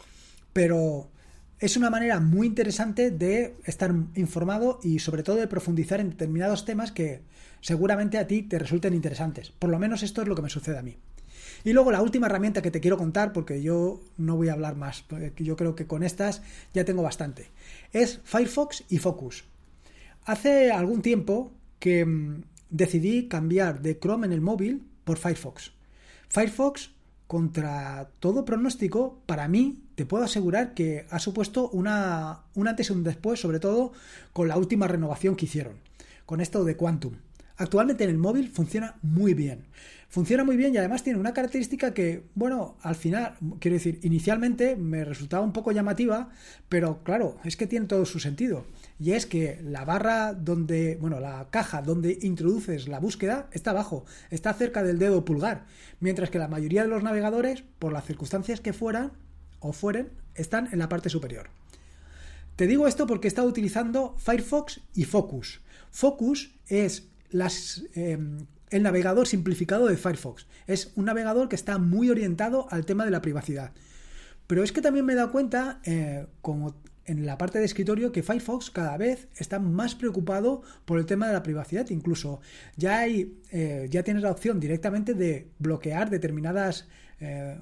Pero 0.52 1.10
es 1.58 1.76
una 1.76 1.90
manera 1.90 2.20
muy 2.20 2.46
interesante 2.46 3.10
de 3.10 3.56
estar 3.64 3.94
informado 4.14 4.80
y 4.82 4.98
sobre 4.98 5.22
todo 5.22 5.36
de 5.36 5.46
profundizar 5.46 6.00
en 6.00 6.10
determinados 6.10 6.64
temas 6.64 6.92
que 6.92 7.22
seguramente 7.60 8.18
a 8.18 8.26
ti 8.26 8.42
te 8.42 8.58
resulten 8.58 8.94
interesantes. 8.94 9.50
Por 9.50 9.70
lo 9.70 9.78
menos 9.78 10.02
esto 10.02 10.22
es 10.22 10.28
lo 10.28 10.34
que 10.34 10.42
me 10.42 10.50
sucede 10.50 10.78
a 10.78 10.82
mí. 10.82 10.96
Y 11.64 11.72
luego 11.72 11.92
la 11.92 12.02
última 12.02 12.26
herramienta 12.26 12.62
que 12.62 12.70
te 12.70 12.80
quiero 12.80 12.96
contar, 12.96 13.32
porque 13.32 13.62
yo 13.62 14.00
no 14.16 14.36
voy 14.36 14.48
a 14.48 14.54
hablar 14.54 14.76
más, 14.76 15.04
yo 15.36 15.56
creo 15.56 15.74
que 15.74 15.86
con 15.86 16.02
estas 16.02 16.42
ya 16.72 16.84
tengo 16.84 17.02
bastante, 17.02 17.48
es 17.92 18.20
Firefox 18.24 18.84
y 18.88 18.98
Focus. 18.98 19.44
Hace 20.24 20.70
algún 20.70 21.02
tiempo 21.02 21.52
que 21.78 22.04
mm, 22.04 22.42
decidí 22.70 23.28
cambiar 23.28 23.82
de 23.82 23.98
Chrome 23.98 24.26
en 24.26 24.32
el 24.32 24.40
móvil 24.40 24.86
por 25.04 25.18
Firefox. 25.18 25.72
Firefox, 26.30 26.92
contra 27.26 28.10
todo 28.20 28.44
pronóstico, 28.44 29.20
para 29.26 29.48
mí 29.48 29.82
te 29.96 30.06
puedo 30.06 30.24
asegurar 30.24 30.74
que 30.74 31.06
ha 31.10 31.18
supuesto 31.18 31.68
una, 31.70 32.42
un 32.54 32.68
antes 32.68 32.88
y 32.88 32.92
un 32.92 33.02
después, 33.02 33.40
sobre 33.40 33.58
todo 33.58 33.92
con 34.32 34.48
la 34.48 34.56
última 34.56 34.86
renovación 34.86 35.34
que 35.34 35.46
hicieron, 35.46 35.74
con 36.26 36.40
esto 36.40 36.64
de 36.64 36.76
Quantum. 36.76 37.14
Actualmente 37.60 38.04
en 38.04 38.10
el 38.10 38.16
móvil 38.16 38.48
funciona 38.48 38.96
muy 39.02 39.34
bien. 39.34 39.66
Funciona 40.08 40.44
muy 40.44 40.56
bien 40.56 40.72
y 40.72 40.78
además 40.78 41.02
tiene 41.02 41.18
una 41.18 41.34
característica 41.34 41.92
que, 41.92 42.24
bueno, 42.34 42.78
al 42.80 42.94
final, 42.94 43.34
quiero 43.60 43.74
decir, 43.74 44.00
inicialmente 44.02 44.76
me 44.76 45.04
resultaba 45.04 45.44
un 45.44 45.52
poco 45.52 45.70
llamativa, 45.70 46.30
pero 46.70 47.04
claro, 47.04 47.36
es 47.44 47.58
que 47.58 47.66
tiene 47.66 47.84
todo 47.84 48.06
su 48.06 48.18
sentido 48.18 48.64
y 48.98 49.12
es 49.12 49.26
que 49.26 49.60
la 49.62 49.84
barra 49.84 50.32
donde, 50.32 50.96
bueno, 51.02 51.20
la 51.20 51.48
caja 51.50 51.82
donde 51.82 52.18
introduces 52.22 52.88
la 52.88 52.98
búsqueda 52.98 53.50
está 53.52 53.72
abajo, 53.72 54.06
está 54.30 54.54
cerca 54.54 54.82
del 54.82 54.98
dedo 54.98 55.26
pulgar, 55.26 55.66
mientras 56.00 56.30
que 56.30 56.38
la 56.38 56.48
mayoría 56.48 56.80
de 56.80 56.88
los 56.88 57.02
navegadores, 57.02 57.62
por 57.78 57.92
las 57.92 58.06
circunstancias 58.06 58.62
que 58.62 58.72
fueran 58.72 59.12
o 59.58 59.74
fueren, 59.74 60.08
están 60.34 60.70
en 60.72 60.78
la 60.78 60.88
parte 60.88 61.10
superior. 61.10 61.50
Te 62.56 62.66
digo 62.66 62.88
esto 62.88 63.06
porque 63.06 63.26
he 63.26 63.28
estado 63.28 63.48
utilizando 63.48 64.14
Firefox 64.16 64.80
y 64.94 65.04
Focus. 65.04 65.60
Focus 65.90 66.54
es 66.66 67.09
las, 67.30 67.84
em, 67.94 68.46
el 68.70 68.82
navegador 68.82 69.26
simplificado 69.26 69.86
de 69.86 69.96
Firefox. 69.96 70.46
Es 70.66 70.92
un 70.96 71.06
navegador 71.06 71.48
que 71.48 71.56
está 71.56 71.78
muy 71.78 72.10
orientado 72.10 72.66
al 72.70 72.84
tema 72.86 73.04
de 73.04 73.10
la 73.10 73.22
privacidad. 73.22 73.72
Pero 74.46 74.64
es 74.64 74.72
que 74.72 74.82
también 74.82 75.06
me 75.06 75.12
he 75.12 75.16
dado 75.16 75.30
cuenta, 75.30 75.80
eh, 75.84 76.26
como 76.40 76.74
en 77.04 77.26
la 77.26 77.38
parte 77.38 77.58
de 77.58 77.64
escritorio 77.64 78.12
que 78.12 78.22
Firefox 78.22 78.70
cada 78.70 78.96
vez 78.96 79.28
está 79.36 79.58
más 79.58 79.94
preocupado 79.94 80.62
por 80.84 80.98
el 80.98 81.06
tema 81.06 81.26
de 81.26 81.32
la 81.32 81.42
privacidad. 81.42 81.88
Incluso 81.90 82.40
ya 82.76 82.98
hay, 82.98 83.40
eh, 83.50 83.88
ya 83.90 84.02
tienes 84.02 84.22
la 84.22 84.30
opción 84.30 84.60
directamente 84.60 85.14
de 85.14 85.50
bloquear 85.58 86.10
determinadas 86.10 86.88
eh, 87.20 87.60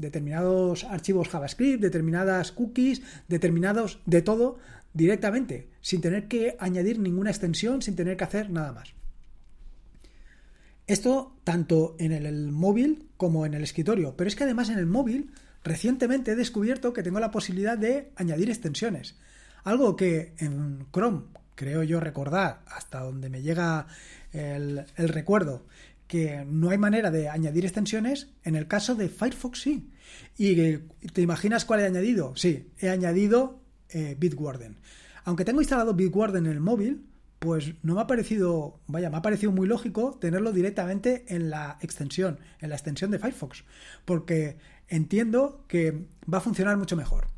determinados 0.00 0.84
archivos 0.84 1.28
JavaScript, 1.28 1.80
determinadas 1.80 2.52
cookies, 2.52 3.02
determinados 3.28 4.00
de 4.06 4.22
todo 4.22 4.58
directamente, 4.92 5.68
sin 5.80 6.00
tener 6.00 6.26
que 6.26 6.56
añadir 6.58 6.98
ninguna 6.98 7.30
extensión, 7.30 7.82
sin 7.82 7.96
tener 7.96 8.16
que 8.16 8.24
hacer 8.24 8.50
nada 8.50 8.72
más. 8.72 8.94
Esto 10.86 11.36
tanto 11.44 11.94
en 11.98 12.12
el 12.12 12.50
móvil 12.50 13.08
como 13.16 13.46
en 13.46 13.54
el 13.54 13.62
escritorio, 13.62 14.16
pero 14.16 14.26
es 14.26 14.34
que 14.34 14.44
además 14.44 14.70
en 14.70 14.78
el 14.78 14.86
móvil 14.86 15.30
recientemente 15.62 16.32
he 16.32 16.36
descubierto 16.36 16.92
que 16.92 17.02
tengo 17.02 17.20
la 17.20 17.30
posibilidad 17.30 17.78
de 17.78 18.10
añadir 18.16 18.50
extensiones. 18.50 19.16
Algo 19.62 19.94
que 19.94 20.34
en 20.38 20.86
Chrome, 20.92 21.26
creo 21.54 21.82
yo 21.84 22.00
recordar, 22.00 22.62
hasta 22.66 23.00
donde 23.00 23.28
me 23.28 23.42
llega 23.42 23.86
el, 24.32 24.84
el 24.96 25.08
recuerdo, 25.08 25.64
que 26.10 26.44
no 26.44 26.70
hay 26.70 26.76
manera 26.76 27.12
de 27.12 27.28
añadir 27.28 27.64
extensiones, 27.64 28.32
en 28.42 28.56
el 28.56 28.66
caso 28.66 28.96
de 28.96 29.08
Firefox 29.08 29.60
sí. 29.60 29.92
¿Y 30.36 30.56
te 31.12 31.22
imaginas 31.22 31.64
cuál 31.64 31.78
he 31.78 31.86
añadido? 31.86 32.34
Sí, 32.34 32.72
he 32.80 32.88
añadido 32.88 33.60
eh, 33.90 34.16
Bitwarden. 34.18 34.78
Aunque 35.22 35.44
tengo 35.44 35.60
instalado 35.60 35.94
Bitwarden 35.94 36.46
en 36.46 36.52
el 36.52 36.58
móvil, 36.58 37.06
pues 37.38 37.74
no 37.84 37.94
me 37.94 38.00
ha 38.00 38.08
parecido, 38.08 38.80
vaya, 38.88 39.08
me 39.08 39.18
ha 39.18 39.22
parecido 39.22 39.52
muy 39.52 39.68
lógico 39.68 40.18
tenerlo 40.20 40.50
directamente 40.50 41.26
en 41.28 41.48
la 41.48 41.78
extensión, 41.80 42.40
en 42.58 42.70
la 42.70 42.74
extensión 42.74 43.12
de 43.12 43.20
Firefox, 43.20 43.62
porque 44.04 44.56
entiendo 44.88 45.64
que 45.68 46.08
va 46.32 46.38
a 46.38 46.40
funcionar 46.40 46.76
mucho 46.76 46.96
mejor. 46.96 47.28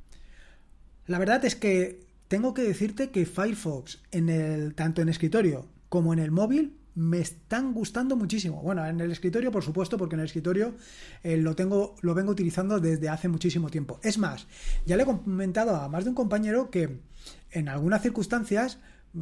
La 1.06 1.18
verdad 1.18 1.44
es 1.44 1.56
que 1.56 2.06
tengo 2.28 2.54
que 2.54 2.62
decirte 2.62 3.10
que 3.10 3.26
Firefox 3.26 4.00
en 4.12 4.30
el 4.30 4.74
tanto 4.74 5.02
en 5.02 5.10
escritorio 5.10 5.68
como 5.90 6.14
en 6.14 6.20
el 6.20 6.30
móvil 6.30 6.78
me 6.94 7.20
están 7.20 7.72
gustando 7.72 8.16
muchísimo. 8.16 8.62
Bueno, 8.62 8.86
en 8.86 9.00
el 9.00 9.10
escritorio, 9.10 9.50
por 9.50 9.62
supuesto, 9.62 9.96
porque 9.96 10.14
en 10.14 10.20
el 10.20 10.26
escritorio 10.26 10.74
eh, 11.22 11.36
lo 11.36 11.54
tengo, 11.54 11.96
lo 12.02 12.14
vengo 12.14 12.32
utilizando 12.32 12.80
desde 12.80 13.08
hace 13.08 13.28
muchísimo 13.28 13.70
tiempo. 13.70 13.98
Es 14.02 14.18
más, 14.18 14.46
ya 14.84 14.96
le 14.96 15.04
he 15.04 15.06
comentado 15.06 15.76
a 15.76 15.88
más 15.88 16.04
de 16.04 16.10
un 16.10 16.16
compañero 16.16 16.70
que 16.70 17.00
en 17.50 17.68
algunas 17.68 18.02
circunstancias 18.02 18.78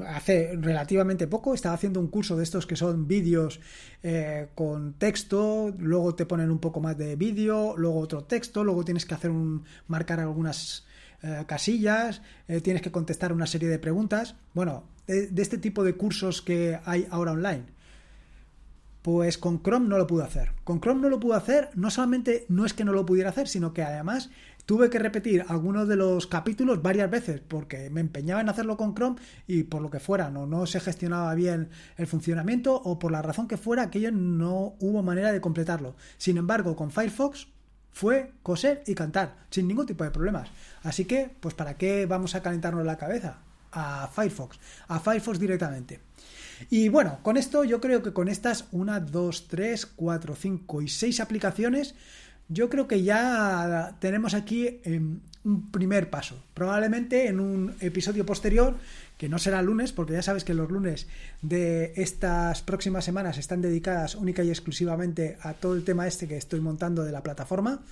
hace 0.06 0.56
relativamente 0.56 1.26
poco 1.26 1.52
estaba 1.54 1.74
haciendo 1.74 1.98
un 2.00 2.08
curso 2.08 2.36
de 2.36 2.44
estos 2.44 2.66
que 2.66 2.76
son 2.76 3.08
vídeos 3.08 3.60
eh, 4.02 4.48
con 4.54 4.94
texto, 4.94 5.74
luego 5.78 6.14
te 6.14 6.26
ponen 6.26 6.50
un 6.50 6.60
poco 6.60 6.80
más 6.80 6.96
de 6.96 7.16
vídeo, 7.16 7.76
luego 7.76 7.98
otro 7.98 8.24
texto, 8.24 8.62
luego 8.62 8.84
tienes 8.84 9.04
que 9.04 9.14
hacer 9.14 9.30
un 9.30 9.64
marcar 9.88 10.20
algunas 10.20 10.86
eh, 11.22 11.44
casillas, 11.46 12.22
eh, 12.48 12.60
tienes 12.60 12.82
que 12.82 12.90
contestar 12.90 13.32
una 13.32 13.46
serie 13.46 13.68
de 13.68 13.78
preguntas. 13.78 14.36
Bueno, 14.54 14.84
de, 15.06 15.30
este 15.42 15.58
tipo 15.58 15.84
de 15.84 15.94
cursos 15.94 16.42
que 16.42 16.78
hay 16.84 17.06
ahora 17.10 17.32
online. 17.32 17.64
Pues 19.02 19.38
con 19.38 19.62
Chrome 19.62 19.88
no 19.88 19.96
lo 19.96 20.06
pude 20.06 20.24
hacer. 20.24 20.52
Con 20.62 20.80
Chrome 20.80 21.00
no 21.00 21.08
lo 21.08 21.18
pude 21.18 21.36
hacer, 21.36 21.70
no 21.74 21.90
solamente 21.90 22.44
no 22.48 22.66
es 22.66 22.74
que 22.74 22.84
no 22.84 22.92
lo 22.92 23.06
pudiera 23.06 23.30
hacer, 23.30 23.48
sino 23.48 23.72
que 23.72 23.82
además 23.82 24.30
Tuve 24.70 24.88
que 24.88 25.00
repetir 25.00 25.44
algunos 25.48 25.88
de 25.88 25.96
los 25.96 26.28
capítulos 26.28 26.80
varias 26.80 27.10
veces 27.10 27.40
porque 27.40 27.90
me 27.90 28.00
empeñaba 28.00 28.40
en 28.40 28.48
hacerlo 28.48 28.76
con 28.76 28.94
Chrome 28.94 29.16
y 29.48 29.64
por 29.64 29.82
lo 29.82 29.90
que 29.90 29.98
fuera, 29.98 30.30
no, 30.30 30.46
no 30.46 30.64
se 30.64 30.78
gestionaba 30.78 31.34
bien 31.34 31.70
el 31.96 32.06
funcionamiento 32.06 32.80
o 32.80 32.96
por 32.96 33.10
la 33.10 33.20
razón 33.20 33.48
que 33.48 33.56
fuera, 33.56 33.82
aquello 33.82 34.12
no 34.12 34.76
hubo 34.78 35.02
manera 35.02 35.32
de 35.32 35.40
completarlo. 35.40 35.96
Sin 36.18 36.36
embargo, 36.36 36.76
con 36.76 36.92
Firefox 36.92 37.48
fue 37.92 38.32
coser 38.42 38.82
y 38.86 38.94
cantar, 38.94 39.36
sin 39.50 39.68
ningún 39.68 39.86
tipo 39.86 40.04
de 40.04 40.10
problemas. 40.10 40.50
Así 40.82 41.04
que, 41.04 41.30
pues 41.40 41.54
¿para 41.54 41.76
qué 41.76 42.06
vamos 42.06 42.34
a 42.34 42.42
calentarnos 42.42 42.84
la 42.84 42.96
cabeza? 42.96 43.38
A 43.72 44.08
Firefox, 44.08 44.58
a 44.88 45.00
Firefox 45.00 45.38
directamente. 45.38 46.00
Y 46.68 46.88
bueno, 46.88 47.20
con 47.22 47.36
esto 47.36 47.64
yo 47.64 47.80
creo 47.80 48.02
que 48.02 48.12
con 48.12 48.28
estas 48.28 48.66
1, 48.72 49.00
2, 49.00 49.48
3, 49.48 49.86
4, 49.86 50.34
5 50.34 50.82
y 50.82 50.88
6 50.88 51.20
aplicaciones 51.20 51.94
yo 52.50 52.68
creo 52.68 52.88
que 52.88 53.02
ya 53.02 53.96
tenemos 54.00 54.34
aquí 54.34 54.80
em, 54.82 55.20
un 55.44 55.70
primer 55.70 56.10
paso. 56.10 56.42
Probablemente 56.52 57.28
en 57.28 57.38
un 57.38 57.74
episodio 57.80 58.26
posterior, 58.26 58.76
que 59.20 59.28
no 59.28 59.38
será 59.38 59.60
lunes, 59.60 59.92
porque 59.92 60.14
ya 60.14 60.22
sabes 60.22 60.44
que 60.44 60.54
los 60.54 60.70
lunes 60.70 61.06
de 61.42 61.92
estas 61.94 62.62
próximas 62.62 63.04
semanas 63.04 63.36
están 63.36 63.60
dedicadas 63.60 64.14
única 64.14 64.42
y 64.42 64.48
exclusivamente 64.48 65.36
a 65.42 65.52
todo 65.52 65.74
el 65.74 65.84
tema 65.84 66.06
este 66.06 66.26
que 66.26 66.38
estoy 66.38 66.60
montando 66.60 67.04
de 67.04 67.12
la 67.12 67.22
plataforma. 67.22 67.82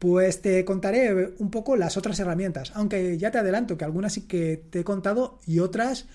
Pues 0.00 0.42
te 0.42 0.64
contaré 0.64 1.34
un 1.38 1.52
poco 1.52 1.76
las 1.76 1.96
otras 1.96 2.18
herramientas, 2.18 2.72
aunque 2.74 3.16
ya 3.18 3.30
te 3.30 3.38
adelanto 3.38 3.78
que 3.78 3.84
algunas 3.84 4.14
sí 4.14 4.22
que 4.22 4.60
te 4.68 4.80
he 4.80 4.84
contado 4.84 5.38
y 5.46 5.60
otras 5.60 6.06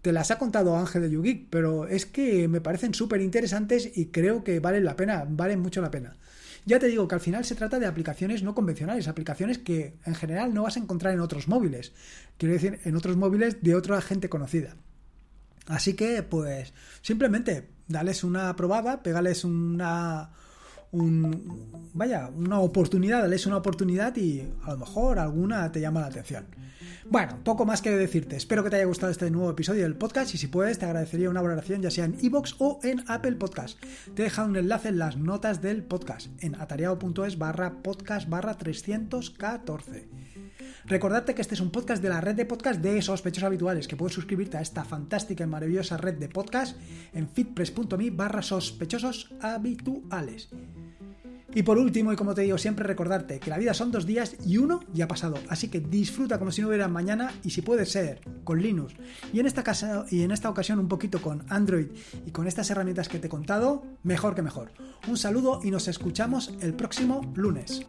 te 0.00 0.10
las 0.10 0.30
ha 0.30 0.38
contado 0.38 0.74
Ángel 0.78 1.02
de 1.02 1.10
Yugi, 1.10 1.48
pero 1.50 1.86
es 1.86 2.06
que 2.06 2.48
me 2.48 2.62
parecen 2.62 2.94
súper 2.94 3.20
interesantes 3.20 3.90
y 3.94 4.06
creo 4.06 4.42
que 4.42 4.58
valen 4.58 4.86
la 4.86 4.96
pena, 4.96 5.26
valen 5.28 5.60
mucho 5.60 5.82
la 5.82 5.90
pena. 5.90 6.16
Ya 6.64 6.78
te 6.78 6.86
digo 6.86 7.08
que 7.08 7.14
al 7.14 7.20
final 7.20 7.44
se 7.44 7.54
trata 7.54 7.78
de 7.78 7.86
aplicaciones 7.86 8.42
no 8.42 8.54
convencionales, 8.54 9.08
aplicaciones 9.08 9.58
que 9.58 9.96
en 10.04 10.14
general 10.14 10.54
no 10.54 10.62
vas 10.62 10.76
a 10.76 10.80
encontrar 10.80 11.12
en 11.12 11.20
otros 11.20 11.48
móviles. 11.48 11.92
Quiero 12.38 12.54
decir, 12.54 12.80
en 12.84 12.96
otros 12.96 13.16
móviles 13.16 13.62
de 13.62 13.74
otra 13.74 14.00
gente 14.00 14.28
conocida. 14.28 14.76
Así 15.66 15.94
que, 15.94 16.22
pues, 16.22 16.72
simplemente 17.02 17.68
dales 17.88 18.24
una 18.24 18.54
probada, 18.56 19.02
pegales 19.02 19.44
una, 19.44 20.30
un, 20.92 21.90
vaya, 21.94 22.30
una 22.34 22.60
oportunidad, 22.60 23.22
dales 23.22 23.46
una 23.46 23.56
oportunidad 23.56 24.16
y 24.16 24.48
a 24.62 24.72
lo 24.72 24.78
mejor 24.78 25.18
alguna 25.18 25.72
te 25.72 25.80
llama 25.80 26.00
la 26.00 26.06
atención. 26.06 26.46
Bueno, 27.08 27.38
poco 27.42 27.64
más 27.64 27.82
que 27.82 27.90
decirte. 27.90 28.36
Espero 28.36 28.62
que 28.62 28.70
te 28.70 28.76
haya 28.76 28.84
gustado 28.84 29.10
este 29.10 29.30
nuevo 29.30 29.50
episodio 29.50 29.82
del 29.82 29.96
podcast 29.96 30.34
y 30.34 30.38
si 30.38 30.46
puedes 30.46 30.78
te 30.78 30.86
agradecería 30.86 31.30
una 31.30 31.42
valoración 31.42 31.82
ya 31.82 31.90
sea 31.90 32.04
en 32.04 32.16
iBox 32.20 32.56
o 32.58 32.78
en 32.82 33.02
Apple 33.08 33.32
Podcast. 33.32 33.78
Te 34.14 34.22
he 34.22 34.24
dejado 34.24 34.48
un 34.48 34.56
enlace 34.56 34.88
en 34.88 34.98
las 34.98 35.16
notas 35.16 35.60
del 35.60 35.82
podcast 35.82 36.28
en 36.42 36.54
atareado.es 36.54 37.38
barra 37.38 37.82
podcast 37.82 38.28
barra 38.28 38.56
314. 38.56 40.08
Recordarte 40.84 41.34
que 41.34 41.42
este 41.42 41.54
es 41.54 41.60
un 41.60 41.70
podcast 41.70 42.02
de 42.02 42.08
la 42.08 42.20
red 42.20 42.34
de 42.34 42.44
podcast 42.44 42.80
de 42.80 43.00
sospechosos 43.02 43.46
habituales, 43.46 43.88
que 43.88 43.96
puedes 43.96 44.14
suscribirte 44.14 44.56
a 44.56 44.60
esta 44.62 44.84
fantástica 44.84 45.44
y 45.44 45.46
maravillosa 45.46 45.96
red 45.96 46.14
de 46.14 46.28
podcast 46.28 46.76
en 47.12 47.28
fitpress.me 47.28 48.10
barra 48.10 48.42
sospechosos 48.42 49.32
habituales. 49.40 50.50
Y 51.54 51.62
por 51.62 51.78
último, 51.78 52.12
y 52.12 52.16
como 52.16 52.34
te 52.34 52.42
digo 52.42 52.56
siempre, 52.56 52.86
recordarte 52.86 53.38
que 53.38 53.50
la 53.50 53.58
vida 53.58 53.74
son 53.74 53.90
dos 53.90 54.06
días 54.06 54.36
y 54.44 54.56
uno 54.56 54.80
ya 54.92 55.04
ha 55.04 55.08
pasado. 55.08 55.38
Así 55.48 55.68
que 55.68 55.80
disfruta 55.80 56.38
como 56.38 56.50
si 56.50 56.62
no 56.62 56.68
hubiera 56.68 56.88
mañana 56.88 57.32
y 57.44 57.50
si 57.50 57.62
puede 57.62 57.84
ser 57.84 58.20
con 58.44 58.60
Linux 58.62 58.94
y 59.32 59.40
en 59.40 59.46
esta 59.46 59.62
casa 59.62 60.06
y 60.10 60.22
en 60.22 60.30
esta 60.30 60.48
ocasión 60.48 60.78
un 60.78 60.88
poquito 60.88 61.20
con 61.20 61.44
Android 61.48 61.88
y 62.26 62.30
con 62.30 62.46
estas 62.46 62.70
herramientas 62.70 63.08
que 63.08 63.18
te 63.18 63.26
he 63.26 63.30
contado, 63.30 63.84
mejor 64.02 64.34
que 64.34 64.42
mejor. 64.42 64.72
Un 65.08 65.16
saludo 65.16 65.60
y 65.62 65.70
nos 65.70 65.88
escuchamos 65.88 66.54
el 66.60 66.74
próximo 66.74 67.20
lunes. 67.34 67.86